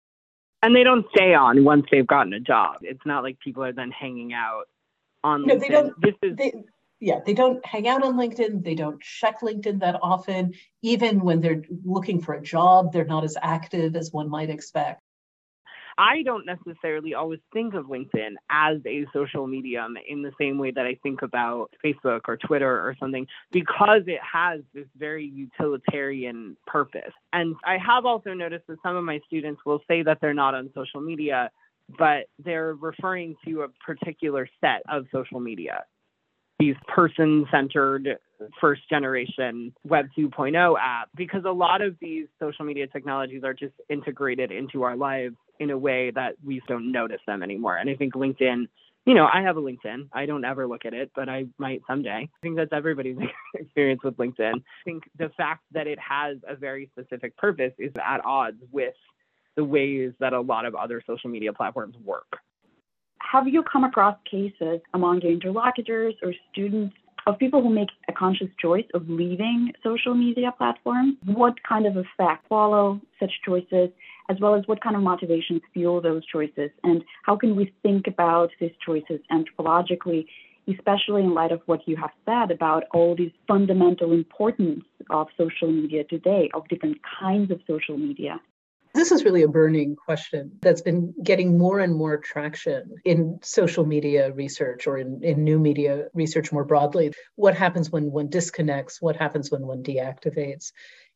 and 0.63 0.75
they 0.75 0.85
don't 0.85 1.07
stay 1.15 1.35
on 1.35 1.65
once 1.65 1.87
they've 1.91 2.07
gotten 2.07 2.33
a 2.33 2.41
job. 2.41 2.77
It's 2.83 3.05
not 3.05 3.23
like 3.23 3.39
people 3.41 3.65
are 3.65 3.73
then 3.73 3.91
hanging 3.91 4.33
out 4.33 4.65
on 5.25 5.47
no, 5.47 5.57
LinkedIn. 5.57 5.61
They 5.61 5.69
don't, 5.69 6.01
this 6.01 6.15
is 6.23 6.37
they, 6.37 6.53
yeah, 7.01 7.19
they 7.27 7.35
don't 7.35 7.65
hang 7.67 7.89
out 7.89 8.05
on 8.05 8.15
LinkedIn. 8.15 8.63
They 8.65 8.77
don't 8.77 9.01
check 9.03 9.41
LinkedIn 9.41 9.81
that 9.81 9.99
often. 10.03 10.55
Even 10.83 11.21
when 11.21 11.41
they're 11.41 11.65
looking 11.85 12.21
for 12.21 12.35
a 12.35 12.43
job, 12.43 12.93
they're 12.93 13.05
not 13.05 13.25
as 13.25 13.37
active 13.43 13.97
as 13.97 14.13
one 14.13 14.29
might 14.29 14.51
expect. 14.51 15.03
I 15.99 16.23
don't 16.23 16.47
necessarily 16.47 17.15
always 17.15 17.41
think 17.53 17.75
of 17.75 17.87
LinkedIn 17.87 18.35
as 18.51 18.79
a 18.87 19.07
social 19.13 19.47
medium 19.47 19.97
in 20.09 20.23
the 20.23 20.33
same 20.41 20.59
way 20.59 20.71
that 20.71 20.87
I 20.87 20.99
think 21.03 21.23
about 21.23 21.75
Facebook 21.85 22.23
or 22.29 22.37
Twitter 22.37 22.71
or 22.71 22.97
something 22.99 23.27
because 23.51 24.03
it 24.07 24.21
has 24.21 24.61
this 24.75 24.87
very 24.97 25.27
utilitarian 25.27 26.57
purpose. 26.67 27.13
And 27.33 27.57
I 27.65 27.79
have 27.79 28.07
also 28.07 28.33
noticed 28.33 28.67
that 28.69 28.79
some 28.83 28.97
of 28.97 29.05
my 29.05 29.21
students 29.27 29.63
will 29.65 29.81
say 29.89 30.03
that 30.03 30.19
they're 30.21 30.35
not 30.35 30.55
on 30.55 30.71
social 30.75 31.01
media, 31.01 31.51
but 31.99 32.27
they're 32.43 32.75
referring 32.75 33.37
to 33.47 33.63
a 33.63 33.69
particular 33.85 34.49
set 34.61 34.83
of 34.89 35.07
social 35.13 35.41
media 35.41 35.85
these 36.63 36.77
person 36.87 37.45
centered 37.51 38.19
first 38.61 38.89
generation 38.89 39.73
Web 39.85 40.07
2.0 40.17 40.53
apps 40.55 41.07
because 41.17 41.43
a 41.45 41.51
lot 41.51 41.83
of 41.83 41.97
these 42.01 42.27
social 42.39 42.65
media 42.65 42.87
technologies 42.87 43.43
are 43.43 43.53
just 43.53 43.75
integrated 43.89 44.53
into 44.53 44.85
our 44.85 44.97
lives 44.97 45.35
in 45.63 45.71
a 45.71 45.79
way 45.79 46.11
that 46.11 46.35
we 46.45 46.61
don't 46.69 46.93
notice 46.93 47.21
them 47.27 47.43
anymore. 47.43 47.77
And 47.77 47.89
I 47.89 47.95
think 47.95 48.15
LinkedIn, 48.15 48.69
you 49.07 49.15
know, 49.15 49.29
I 49.33 49.43
have 49.43 49.57
a 49.57 49.61
LinkedIn. 49.61 50.09
I 50.13 50.27
don't 50.27 50.45
ever 50.45 50.67
look 50.67 50.85
at 50.85 50.95
it, 50.95 51.11
but 51.15 51.29
I 51.29 51.47
might 51.59 51.83
someday. 51.87 52.29
I 52.33 52.41
think 52.43 52.57
that's 52.57 52.73
everybody's 52.73 53.17
experience 53.55 54.03
with 54.03 54.17
LinkedIn. 54.17 54.55
I 54.55 54.85
think 54.85 55.05
the 55.19 55.31
fact 55.37 55.63
that 55.73 55.87
it 55.87 55.99
has 55.99 56.37
a 56.49 56.57
very 56.57 56.91
specific 56.93 57.37
purpose 57.37 57.73
is 57.79 57.93
at 57.97 58.25
odds 58.25 58.59
with 58.71 58.95
the 59.57 59.65
ways 59.65 60.13
that 60.21 60.33
a 60.33 60.41
lot 60.41 60.65
of 60.65 60.75
other 60.75 61.03
social 61.07 61.31
media 61.31 61.53
platforms 61.53 61.95
work. 62.05 62.39
Have 63.19 63.49
you 63.49 63.63
come 63.63 63.85
across 63.85 64.17
cases 64.31 64.81
among 64.95 65.21
your 65.21 65.33
interlocutors 65.33 66.15
or 66.23 66.33
students 66.51 66.95
of 67.27 67.39
people 67.39 67.63
who 67.63 67.71
make 67.71 67.89
a 68.09 68.13
conscious 68.13 68.49
choice 68.61 68.87
of 68.95 69.09
leaving 69.09 69.73
social 69.83 70.15
media 70.15 70.53
platforms? 70.57 71.17
What 71.25 71.55
kind 71.63 71.87
of 71.87 71.97
effect 71.97 72.47
follow 72.49 73.01
such 73.21 73.31
choices, 73.45 73.91
as 74.29 74.39
well 74.41 74.55
as 74.55 74.67
what 74.67 74.81
kind 74.81 74.97
of 74.97 75.03
motivations 75.03 75.63
fuel 75.73 76.01
those 76.01 76.25
choices? 76.27 76.71
And 76.85 77.05
how 77.25 77.37
can 77.37 77.57
we 77.57 77.73
think 77.83 78.07
about 78.07 78.51
these 78.61 78.73
choices 78.85 79.21
anthropologically, 79.31 80.27
especially 80.69 81.23
in 81.23 81.35
light 81.35 81.53
of 81.53 81.61
what 81.67 81.87
you 81.87 81.97
have 81.97 82.11
said 82.25 82.51
about 82.51 82.85
all 82.93 83.15
these 83.17 83.33
fundamental 83.49 84.13
importance 84.13 84.85
of 85.11 85.29
social 85.37 85.71
media 85.71 86.05
today, 86.05 86.51
of 86.55 86.69
different 86.69 86.99
kinds 87.21 87.51
of 87.51 87.61
social 87.67 87.99
media? 87.99 88.41
This 88.95 89.11
is 89.11 89.25
really 89.25 89.43
a 89.43 89.49
burning 89.49 89.97
question 89.97 90.53
that's 90.61 90.83
been 90.83 91.15
getting 91.23 91.57
more 91.57 91.81
and 91.81 91.95
more 91.95 92.19
traction 92.19 92.97
in 93.07 93.39
social 93.43 93.87
media 93.87 94.33
research 94.33 94.87
or 94.87 94.99
in, 94.99 95.25
in 95.25 95.45
new 95.45 95.59
media 95.59 96.09
research 96.13 96.53
more 96.53 96.65
broadly. 96.65 97.13
What 97.37 97.57
happens 97.57 97.91
when 97.91 98.13
one 98.13 98.29
disconnects? 98.29 99.01
What 99.01 99.17
happens 99.17 99.51
when 99.51 99.67
one 99.67 99.83
deactivates? 99.83 100.73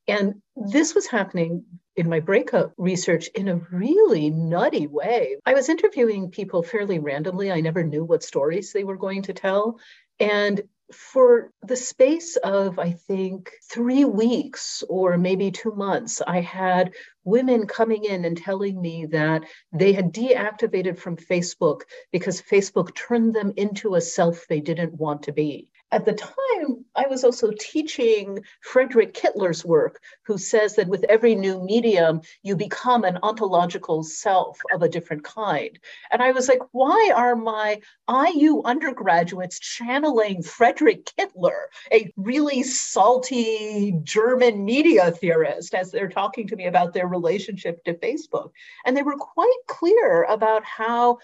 And 0.08 0.42
this 0.54 0.94
was 0.94 1.06
happening 1.06 1.64
in 1.96 2.08
my 2.08 2.20
breakup 2.20 2.72
research 2.76 3.28
in 3.28 3.48
a 3.48 3.60
really 3.72 4.30
nutty 4.30 4.86
way. 4.86 5.36
I 5.44 5.54
was 5.54 5.68
interviewing 5.68 6.30
people 6.30 6.62
fairly 6.62 6.98
randomly. 6.98 7.50
I 7.50 7.60
never 7.60 7.82
knew 7.82 8.04
what 8.04 8.22
stories 8.22 8.72
they 8.72 8.84
were 8.84 8.96
going 8.96 9.22
to 9.22 9.32
tell. 9.32 9.80
And 10.20 10.62
for 10.92 11.50
the 11.62 11.76
space 11.76 12.36
of, 12.36 12.78
I 12.78 12.92
think, 12.92 13.50
three 13.70 14.04
weeks 14.04 14.84
or 14.88 15.18
maybe 15.18 15.50
two 15.50 15.72
months, 15.72 16.22
I 16.24 16.40
had 16.40 16.94
women 17.24 17.66
coming 17.66 18.04
in 18.04 18.24
and 18.24 18.36
telling 18.36 18.80
me 18.80 19.06
that 19.06 19.44
they 19.72 19.92
had 19.92 20.14
deactivated 20.14 20.96
from 20.98 21.16
Facebook 21.16 21.80
because 22.12 22.40
Facebook 22.40 22.94
turned 22.94 23.34
them 23.34 23.52
into 23.56 23.96
a 23.96 24.00
self 24.00 24.46
they 24.48 24.60
didn't 24.60 24.94
want 24.94 25.24
to 25.24 25.32
be. 25.32 25.68
At 25.92 26.04
the 26.04 26.14
time, 26.14 26.84
I 26.96 27.06
was 27.06 27.22
also 27.22 27.52
teaching 27.52 28.44
Frederick 28.60 29.14
Kittler's 29.14 29.64
work, 29.64 30.00
who 30.24 30.36
says 30.36 30.74
that 30.74 30.88
with 30.88 31.04
every 31.08 31.36
new 31.36 31.62
medium, 31.62 32.22
you 32.42 32.56
become 32.56 33.04
an 33.04 33.18
ontological 33.22 34.02
self 34.02 34.58
of 34.74 34.82
a 34.82 34.88
different 34.88 35.22
kind. 35.22 35.78
And 36.10 36.20
I 36.20 36.32
was 36.32 36.48
like, 36.48 36.58
why 36.72 37.12
are 37.14 37.36
my 37.36 37.80
IU 38.10 38.62
undergraduates 38.64 39.60
channeling 39.60 40.42
Frederick 40.42 41.06
Kittler, 41.06 41.66
a 41.92 42.12
really 42.16 42.64
salty 42.64 43.94
German 44.02 44.64
media 44.64 45.12
theorist, 45.12 45.72
as 45.72 45.92
they're 45.92 46.08
talking 46.08 46.48
to 46.48 46.56
me 46.56 46.66
about 46.66 46.94
their 46.94 47.06
relationship 47.06 47.84
to 47.84 47.94
Facebook? 47.94 48.50
And 48.84 48.96
they 48.96 49.02
were 49.02 49.16
quite 49.16 49.62
clear 49.68 50.24
about 50.24 50.64
how 50.64 51.18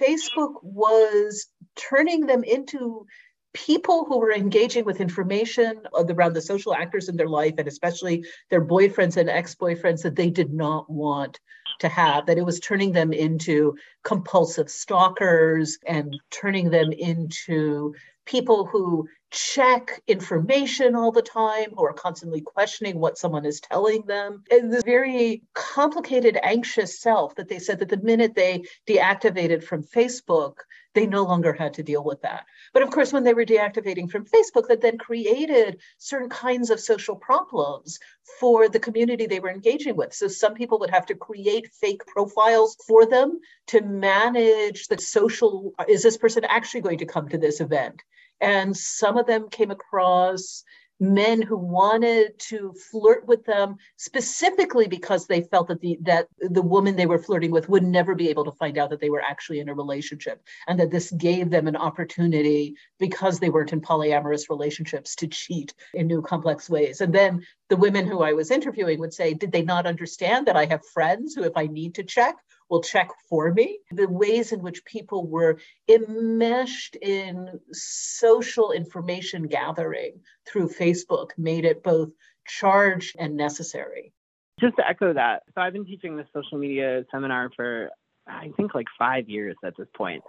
Facebook 0.00 0.54
was 0.62 1.46
turning 1.76 2.26
them 2.26 2.42
into 2.42 3.06
people 3.54 4.04
who 4.04 4.18
were 4.18 4.32
engaging 4.32 4.84
with 4.84 5.00
information 5.00 5.80
around 5.94 6.34
the 6.34 6.40
social 6.40 6.74
actors 6.74 7.08
in 7.08 7.16
their 7.16 7.28
life 7.28 7.54
and 7.58 7.66
especially 7.66 8.24
their 8.50 8.64
boyfriends 8.64 9.16
and 9.16 9.30
ex-boyfriends 9.30 10.02
that 10.02 10.16
they 10.16 10.30
did 10.30 10.52
not 10.52 10.88
want 10.90 11.40
to 11.80 11.88
have 11.88 12.26
that 12.26 12.38
it 12.38 12.44
was 12.44 12.60
turning 12.60 12.92
them 12.92 13.12
into 13.12 13.74
compulsive 14.04 14.68
stalkers 14.68 15.78
and 15.86 16.14
turning 16.30 16.70
them 16.70 16.92
into 16.92 17.94
people 18.26 18.66
who 18.66 19.08
check 19.30 20.00
information 20.06 20.94
all 20.94 21.12
the 21.12 21.22
time, 21.22 21.74
or 21.76 21.92
constantly 21.92 22.40
questioning 22.40 22.98
what 22.98 23.18
someone 23.18 23.44
is 23.44 23.60
telling 23.60 24.02
them. 24.06 24.42
And 24.50 24.72
this 24.72 24.82
very 24.84 25.42
complicated, 25.54 26.38
anxious 26.42 27.00
self 27.00 27.34
that 27.36 27.48
they 27.48 27.58
said 27.58 27.78
that 27.80 27.88
the 27.88 27.98
minute 27.98 28.34
they 28.34 28.64
deactivated 28.86 29.62
from 29.62 29.82
Facebook, 29.82 30.54
they 30.94 31.06
no 31.06 31.22
longer 31.24 31.52
had 31.52 31.74
to 31.74 31.82
deal 31.82 32.02
with 32.02 32.22
that. 32.22 32.44
But 32.72 32.82
of 32.82 32.90
course, 32.90 33.12
when 33.12 33.24
they 33.24 33.34
were 33.34 33.44
deactivating 33.44 34.10
from 34.10 34.24
Facebook, 34.24 34.68
that 34.68 34.80
then 34.80 34.98
created 34.98 35.80
certain 35.98 36.30
kinds 36.30 36.70
of 36.70 36.80
social 36.80 37.16
problems 37.16 37.98
for 38.40 38.68
the 38.68 38.80
community 38.80 39.26
they 39.26 39.40
were 39.40 39.50
engaging 39.50 39.96
with. 39.96 40.14
So 40.14 40.28
some 40.28 40.54
people 40.54 40.78
would 40.80 40.90
have 40.90 41.06
to 41.06 41.14
create 41.14 41.70
fake 41.80 42.04
profiles 42.06 42.76
for 42.86 43.06
them 43.06 43.38
to 43.68 43.82
manage 43.82 44.88
the 44.88 44.98
social 44.98 45.72
is 45.88 46.02
this 46.02 46.16
person 46.16 46.44
actually 46.44 46.80
going 46.80 46.98
to 46.98 47.06
come 47.06 47.28
to 47.28 47.38
this 47.38 47.60
event? 47.60 48.02
And 48.40 48.76
some 48.76 49.16
of 49.16 49.26
them 49.26 49.48
came 49.48 49.70
across 49.70 50.64
men 51.00 51.40
who 51.40 51.56
wanted 51.56 52.36
to 52.38 52.74
flirt 52.90 53.26
with 53.26 53.44
them 53.44 53.76
specifically 53.96 54.88
because 54.88 55.26
they 55.26 55.42
felt 55.42 55.68
that 55.68 55.80
the 55.80 55.96
that 56.02 56.26
the 56.40 56.62
woman 56.62 56.96
they 56.96 57.06
were 57.06 57.18
flirting 57.18 57.50
with 57.50 57.68
would 57.68 57.84
never 57.84 58.14
be 58.14 58.28
able 58.28 58.44
to 58.44 58.52
find 58.52 58.78
out 58.78 58.90
that 58.90 59.00
they 59.00 59.10
were 59.10 59.22
actually 59.22 59.60
in 59.60 59.68
a 59.68 59.74
relationship 59.74 60.42
and 60.66 60.78
that 60.80 60.90
this 60.90 61.12
gave 61.12 61.50
them 61.50 61.68
an 61.68 61.76
opportunity 61.76 62.74
because 62.98 63.38
they 63.38 63.50
weren't 63.50 63.72
in 63.72 63.80
polyamorous 63.80 64.50
relationships 64.50 65.14
to 65.14 65.28
cheat 65.28 65.72
in 65.94 66.06
new 66.06 66.20
complex 66.20 66.68
ways. 66.68 67.00
And 67.00 67.14
then 67.14 67.44
the 67.68 67.76
women 67.76 68.06
who 68.06 68.22
I 68.22 68.32
was 68.32 68.50
interviewing 68.50 68.98
would 68.98 69.14
say 69.14 69.34
did 69.34 69.52
they 69.52 69.62
not 69.62 69.86
understand 69.86 70.46
that 70.46 70.56
I 70.56 70.64
have 70.64 70.84
friends 70.86 71.34
who 71.34 71.44
if 71.44 71.52
I 71.56 71.66
need 71.66 71.94
to 71.94 72.02
check 72.02 72.36
will 72.68 72.82
check 72.82 73.10
for 73.28 73.52
me. 73.52 73.78
The 73.90 74.08
ways 74.08 74.52
in 74.52 74.62
which 74.62 74.84
people 74.84 75.26
were 75.26 75.58
enmeshed 75.88 76.96
in 76.96 77.60
social 77.72 78.72
information 78.72 79.46
gathering 79.46 80.20
through 80.46 80.68
Facebook 80.68 81.30
made 81.36 81.64
it 81.64 81.82
both 81.82 82.10
charged 82.46 83.16
and 83.18 83.36
necessary. 83.36 84.12
Just 84.60 84.76
to 84.76 84.88
echo 84.88 85.12
that, 85.12 85.44
so 85.54 85.60
I've 85.60 85.72
been 85.72 85.84
teaching 85.84 86.16
this 86.16 86.26
social 86.34 86.58
media 86.58 87.04
seminar 87.10 87.50
for 87.54 87.90
I 88.26 88.50
think 88.56 88.74
like 88.74 88.86
five 88.98 89.28
years 89.28 89.56
at 89.64 89.74
this 89.76 89.88
point. 89.96 90.22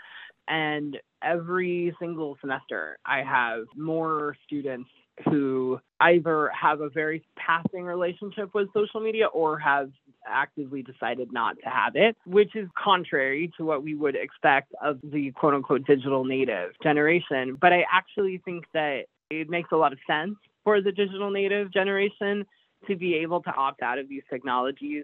And 0.48 0.98
every 1.24 1.96
single 2.00 2.38
semester, 2.42 2.98
I 3.06 3.22
have 3.24 3.66
more 3.76 4.36
students 4.46 4.90
who 5.26 5.80
either 6.00 6.50
have 6.60 6.82
a 6.82 6.90
very 6.90 7.24
passing 7.36 7.84
relationship 7.84 8.54
with 8.54 8.70
social 8.74 9.00
media 9.00 9.28
or 9.28 9.60
have 9.60 9.92
actively 10.28 10.84
decided 10.84 11.32
not 11.32 11.58
to 11.64 11.70
have 11.70 11.96
it, 11.96 12.16
which 12.26 12.56
is 12.56 12.68
contrary 12.82 13.52
to 13.58 13.66
what 13.66 13.84
we 13.84 13.96
would 13.96 14.16
expect 14.16 14.74
of 14.82 15.00
the 15.04 15.32
quote 15.32 15.54
unquote 15.54 15.86
digital 15.86 16.24
native 16.26 16.72
generation. 16.82 17.58
But 17.60 17.74
I 17.74 17.86
actually 17.92 18.42
think 18.44 18.66
that 18.74 19.06
it 19.30 19.50
makes 19.50 19.70
a 19.72 19.76
lot 19.76 19.94
of 19.94 20.00
sense 20.08 20.36
for 20.64 20.82
the 20.82 20.92
digital 20.92 21.32
native 21.32 21.72
generation 21.72 22.46
to 22.88 22.96
be 22.96 23.16
able 23.16 23.42
to 23.44 23.52
opt 23.52 23.82
out 23.82 24.00
of 24.00 24.08
these 24.08 24.24
technologies 24.30 25.04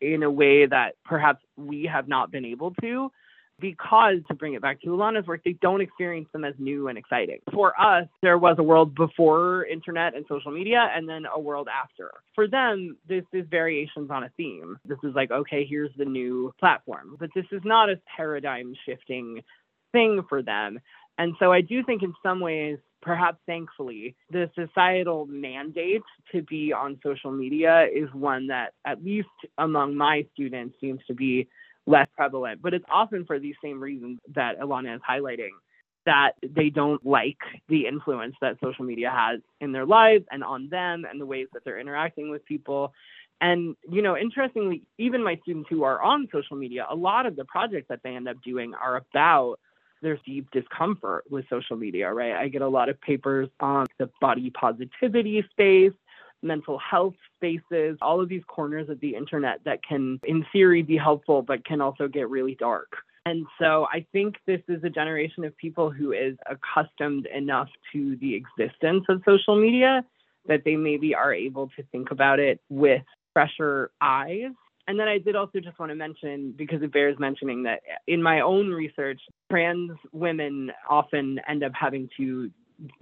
in 0.00 0.22
a 0.22 0.30
way 0.30 0.66
that 0.66 0.94
perhaps 1.04 1.42
we 1.56 1.84
have 1.84 2.08
not 2.08 2.30
been 2.30 2.44
able 2.44 2.72
to 2.80 3.10
because 3.60 4.16
to 4.28 4.34
bring 4.34 4.54
it 4.54 4.62
back 4.62 4.80
to 4.82 4.88
Ilana's 4.88 5.26
work, 5.26 5.42
they 5.44 5.56
don't 5.62 5.80
experience 5.80 6.28
them 6.32 6.44
as 6.44 6.54
new 6.58 6.88
and 6.88 6.98
exciting. 6.98 7.38
For 7.52 7.78
us, 7.80 8.06
there 8.22 8.38
was 8.38 8.56
a 8.58 8.62
world 8.62 8.94
before 8.94 9.64
internet 9.64 10.14
and 10.14 10.24
social 10.28 10.52
media 10.52 10.88
and 10.94 11.08
then 11.08 11.24
a 11.32 11.40
world 11.40 11.68
after. 11.68 12.10
For 12.34 12.46
them, 12.46 12.96
this 13.08 13.24
is 13.32 13.46
variations 13.50 14.10
on 14.10 14.24
a 14.24 14.30
theme. 14.36 14.78
This 14.84 14.98
is 15.02 15.14
like, 15.14 15.30
okay, 15.30 15.66
here's 15.68 15.92
the 15.96 16.04
new 16.04 16.52
platform. 16.60 17.16
But 17.18 17.30
this 17.34 17.46
is 17.50 17.62
not 17.64 17.88
a 17.88 18.00
paradigm 18.16 18.74
shifting 18.84 19.42
thing 19.92 20.22
for 20.28 20.42
them. 20.42 20.78
And 21.18 21.34
so 21.38 21.50
I 21.50 21.62
do 21.62 21.82
think 21.82 22.02
in 22.02 22.12
some 22.22 22.40
ways, 22.40 22.78
perhaps 23.00 23.38
thankfully, 23.46 24.14
the 24.30 24.50
societal 24.54 25.26
mandate 25.26 26.02
to 26.32 26.42
be 26.42 26.72
on 26.72 26.98
social 27.02 27.30
media 27.30 27.86
is 27.86 28.12
one 28.12 28.48
that, 28.48 28.74
at 28.84 29.02
least 29.02 29.28
among 29.56 29.96
my 29.96 30.26
students, 30.34 30.74
seems 30.80 31.00
to 31.06 31.14
be 31.14 31.48
less 31.86 32.08
prevalent. 32.16 32.60
But 32.62 32.74
it's 32.74 32.84
often 32.90 33.24
for 33.24 33.38
these 33.38 33.54
same 33.62 33.80
reasons 33.80 34.18
that 34.34 34.58
Ilana 34.60 34.96
is 34.96 35.02
highlighting 35.08 35.50
that 36.04 36.32
they 36.42 36.70
don't 36.70 37.04
like 37.04 37.38
the 37.68 37.86
influence 37.86 38.36
that 38.40 38.56
social 38.62 38.84
media 38.84 39.10
has 39.10 39.40
in 39.60 39.72
their 39.72 39.84
lives 39.84 40.24
and 40.30 40.44
on 40.44 40.68
them 40.68 41.04
and 41.08 41.20
the 41.20 41.26
ways 41.26 41.48
that 41.52 41.64
they're 41.64 41.80
interacting 41.80 42.30
with 42.30 42.44
people. 42.44 42.92
And, 43.40 43.76
you 43.90 44.02
know, 44.02 44.16
interestingly, 44.16 44.82
even 44.98 45.22
my 45.22 45.36
students 45.42 45.68
who 45.68 45.82
are 45.82 46.00
on 46.00 46.28
social 46.32 46.56
media, 46.56 46.86
a 46.88 46.94
lot 46.94 47.26
of 47.26 47.36
the 47.36 47.44
projects 47.44 47.88
that 47.88 48.00
they 48.02 48.14
end 48.14 48.28
up 48.28 48.36
doing 48.42 48.72
are 48.74 48.96
about 48.96 49.58
their 50.00 50.18
deep 50.24 50.48
discomfort 50.52 51.24
with 51.28 51.44
social 51.50 51.76
media, 51.76 52.12
right? 52.12 52.32
I 52.32 52.48
get 52.48 52.62
a 52.62 52.68
lot 52.68 52.88
of 52.88 53.00
papers 53.00 53.48
on 53.60 53.86
the 53.98 54.08
body 54.20 54.50
positivity 54.50 55.44
space, 55.50 55.92
mental 56.42 56.78
health 56.78 57.14
spaces, 57.36 57.98
all 58.00 58.20
of 58.20 58.28
these 58.28 58.42
corners 58.46 58.88
of 58.88 59.00
the 59.00 59.14
internet 59.14 59.60
that 59.64 59.82
can, 59.82 60.20
in 60.24 60.44
theory, 60.52 60.82
be 60.82 60.96
helpful, 60.96 61.42
but 61.42 61.64
can 61.64 61.80
also 61.80 62.08
get 62.08 62.28
really 62.28 62.54
dark. 62.54 62.92
And 63.24 63.46
so 63.60 63.86
I 63.92 64.06
think 64.12 64.36
this 64.46 64.60
is 64.68 64.84
a 64.84 64.90
generation 64.90 65.44
of 65.44 65.56
people 65.56 65.90
who 65.90 66.12
is 66.12 66.36
accustomed 66.48 67.26
enough 67.26 67.68
to 67.92 68.16
the 68.20 68.34
existence 68.34 69.04
of 69.08 69.22
social 69.24 69.60
media 69.60 70.04
that 70.46 70.62
they 70.64 70.76
maybe 70.76 71.12
are 71.14 71.34
able 71.34 71.68
to 71.76 71.82
think 71.90 72.12
about 72.12 72.38
it 72.38 72.60
with 72.68 73.02
fresher 73.32 73.90
eyes. 74.00 74.52
And 74.86 75.00
then 75.00 75.08
I 75.08 75.18
did 75.18 75.34
also 75.34 75.58
just 75.58 75.76
want 75.80 75.90
to 75.90 75.96
mention, 75.96 76.54
because 76.56 76.80
it 76.82 76.92
bears 76.92 77.18
mentioning, 77.18 77.64
that 77.64 77.80
in 78.06 78.22
my 78.22 78.42
own 78.42 78.70
research, 78.70 79.20
trans 79.50 79.90
women 80.12 80.70
often 80.88 81.40
end 81.48 81.64
up 81.64 81.72
having 81.74 82.08
to 82.18 82.48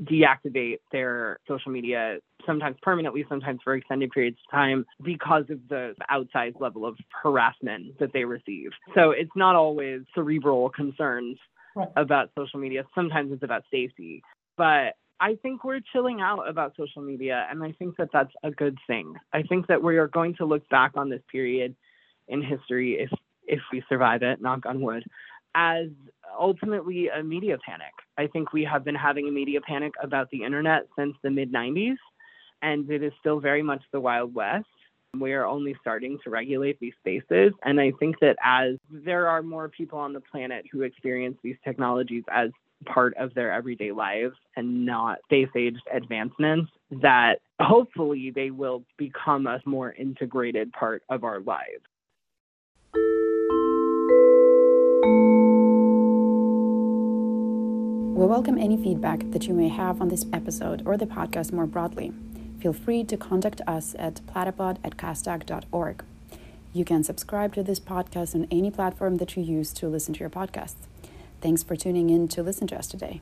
deactivate 0.03 0.79
their 0.93 1.39
social 1.49 1.73
media 1.73 2.19
sometimes 2.47 2.77
permanently, 2.83 3.25
sometimes 3.29 3.61
for 3.65 3.75
extended 3.75 4.11
periods 4.11 4.37
of 4.47 4.51
time 4.51 4.85
because 5.03 5.45
of 5.51 5.61
the 5.69 5.95
outsized 6.11 6.61
level 6.61 6.87
of 6.87 6.97
harassment 7.23 7.99
that 7.99 8.13
they 8.13 8.25
receive. 8.25 8.71
So 8.95 9.11
it's 9.11 9.35
not 9.35 9.57
always 9.57 10.03
cerebral 10.15 10.71
concerns 10.71 11.39
right. 11.75 11.89
about 11.97 12.31
social 12.39 12.61
media. 12.61 12.85
Sometimes 12.95 13.33
it's 13.33 13.43
about 13.43 13.65
safety. 13.71 14.23
But 14.57 14.95
I 15.21 15.37
think 15.43 15.65
we're 15.65 15.81
chilling 15.93 16.21
out 16.21 16.49
about 16.49 16.75
social 16.77 17.03
media, 17.03 17.47
and 17.51 17.63
I 17.63 17.73
think 17.73 17.97
that 17.97 18.11
that's 18.13 18.33
a 18.43 18.51
good 18.51 18.79
thing. 18.87 19.15
I 19.33 19.43
think 19.43 19.69
that 19.69 19.83
we 19.83 19.97
are 19.97 20.09
going 20.09 20.35
to 20.37 20.45
look 20.45 20.69
back 20.69 20.93
on 20.97 21.09
this 21.09 21.23
period 21.31 21.75
in 22.29 22.43
history 22.43 22.99
if 23.01 23.11
if 23.47 23.61
we 23.73 23.83
survive 23.89 24.23
it, 24.23 24.41
knock 24.41 24.65
on 24.65 24.81
wood, 24.81 25.05
as 25.55 25.89
ultimately 26.39 27.09
a 27.09 27.23
media 27.23 27.59
panic. 27.65 27.93
I 28.17 28.27
think 28.27 28.53
we 28.53 28.65
have 28.65 28.85
been 28.85 28.95
having 28.95 29.29
a 29.29 29.31
media 29.31 29.61
panic 29.61 29.93
about 30.03 30.31
the 30.31 30.45
internet 30.45 30.87
since 30.97 31.15
the 31.23 31.31
mid 31.31 31.53
90s, 31.53 31.97
and 32.63 32.89
it 32.91 33.03
is 33.03 33.13
still 33.21 33.41
very 33.41 33.63
much 33.63 33.83
the 33.93 34.01
Wild 34.01 34.35
West. 34.35 34.67
We 35.19 35.33
are 35.33 35.47
only 35.47 35.77
starting 35.81 36.19
to 36.25 36.31
regulate 36.31 36.79
these 36.81 36.95
spaces. 36.99 37.53
And 37.65 37.81
I 37.81 37.93
think 38.01 38.19
that 38.21 38.37
as 38.43 38.75
there 38.91 39.29
are 39.29 39.43
more 39.43 39.69
people 39.69 39.99
on 39.99 40.13
the 40.13 40.21
planet 40.21 40.65
who 40.73 40.83
experience 40.83 41.37
these 41.43 41.57
technologies 41.65 42.25
as 42.33 42.51
part 42.85 43.17
of 43.17 43.33
their 43.35 43.53
everyday 43.53 43.93
lives 43.93 44.35
and 44.57 44.85
not 44.85 45.19
space 45.25 45.49
aged 45.57 45.83
advancements, 45.93 46.71
that 46.91 47.37
hopefully 47.61 48.33
they 48.35 48.51
will 48.51 48.85
become 48.99 49.47
a 49.47 49.61
more 49.65 49.93
integrated 49.93 50.73
part 50.73 51.03
of 51.09 51.23
our 51.23 51.41
lives. 51.41 51.85
We 58.15 58.27
welcome 58.27 58.59
any 58.59 58.77
feedback 58.77 59.29
that 59.33 59.49
you 59.49 59.55
may 59.55 59.67
have 59.67 60.01
on 60.01 60.07
this 60.09 60.25
episode 60.33 60.87
or 60.87 60.97
the 60.97 61.05
podcast 61.05 61.53
more 61.53 61.67
broadly. 61.67 62.13
Feel 62.61 62.73
free 62.73 63.03
to 63.03 63.17
contact 63.17 63.61
us 63.67 63.97
at 63.99 64.25
platypod 64.27 64.79
at 64.85 64.97
castac.org. 64.97 66.05
You 66.73 66.85
can 66.85 67.03
subscribe 67.03 67.55
to 67.55 67.65
this 67.65 67.81
podcast 67.81 68.37
on 68.37 68.47
any 68.53 68.71
platform 68.71 69.17
that 69.17 69.37
you 69.37 69.43
use 69.43 69.73
to 69.73 69.89
listen 69.89 70.15
to 70.15 70.21
your 70.21 70.31
podcasts. 70.31 70.87
Thanks 71.41 71.65
for 71.65 71.75
tuning 71.75 72.09
in 72.09 72.29
to 72.29 72.45
listen 72.45 72.69
to 72.69 72.79
us 72.79 72.87
today. 72.87 73.21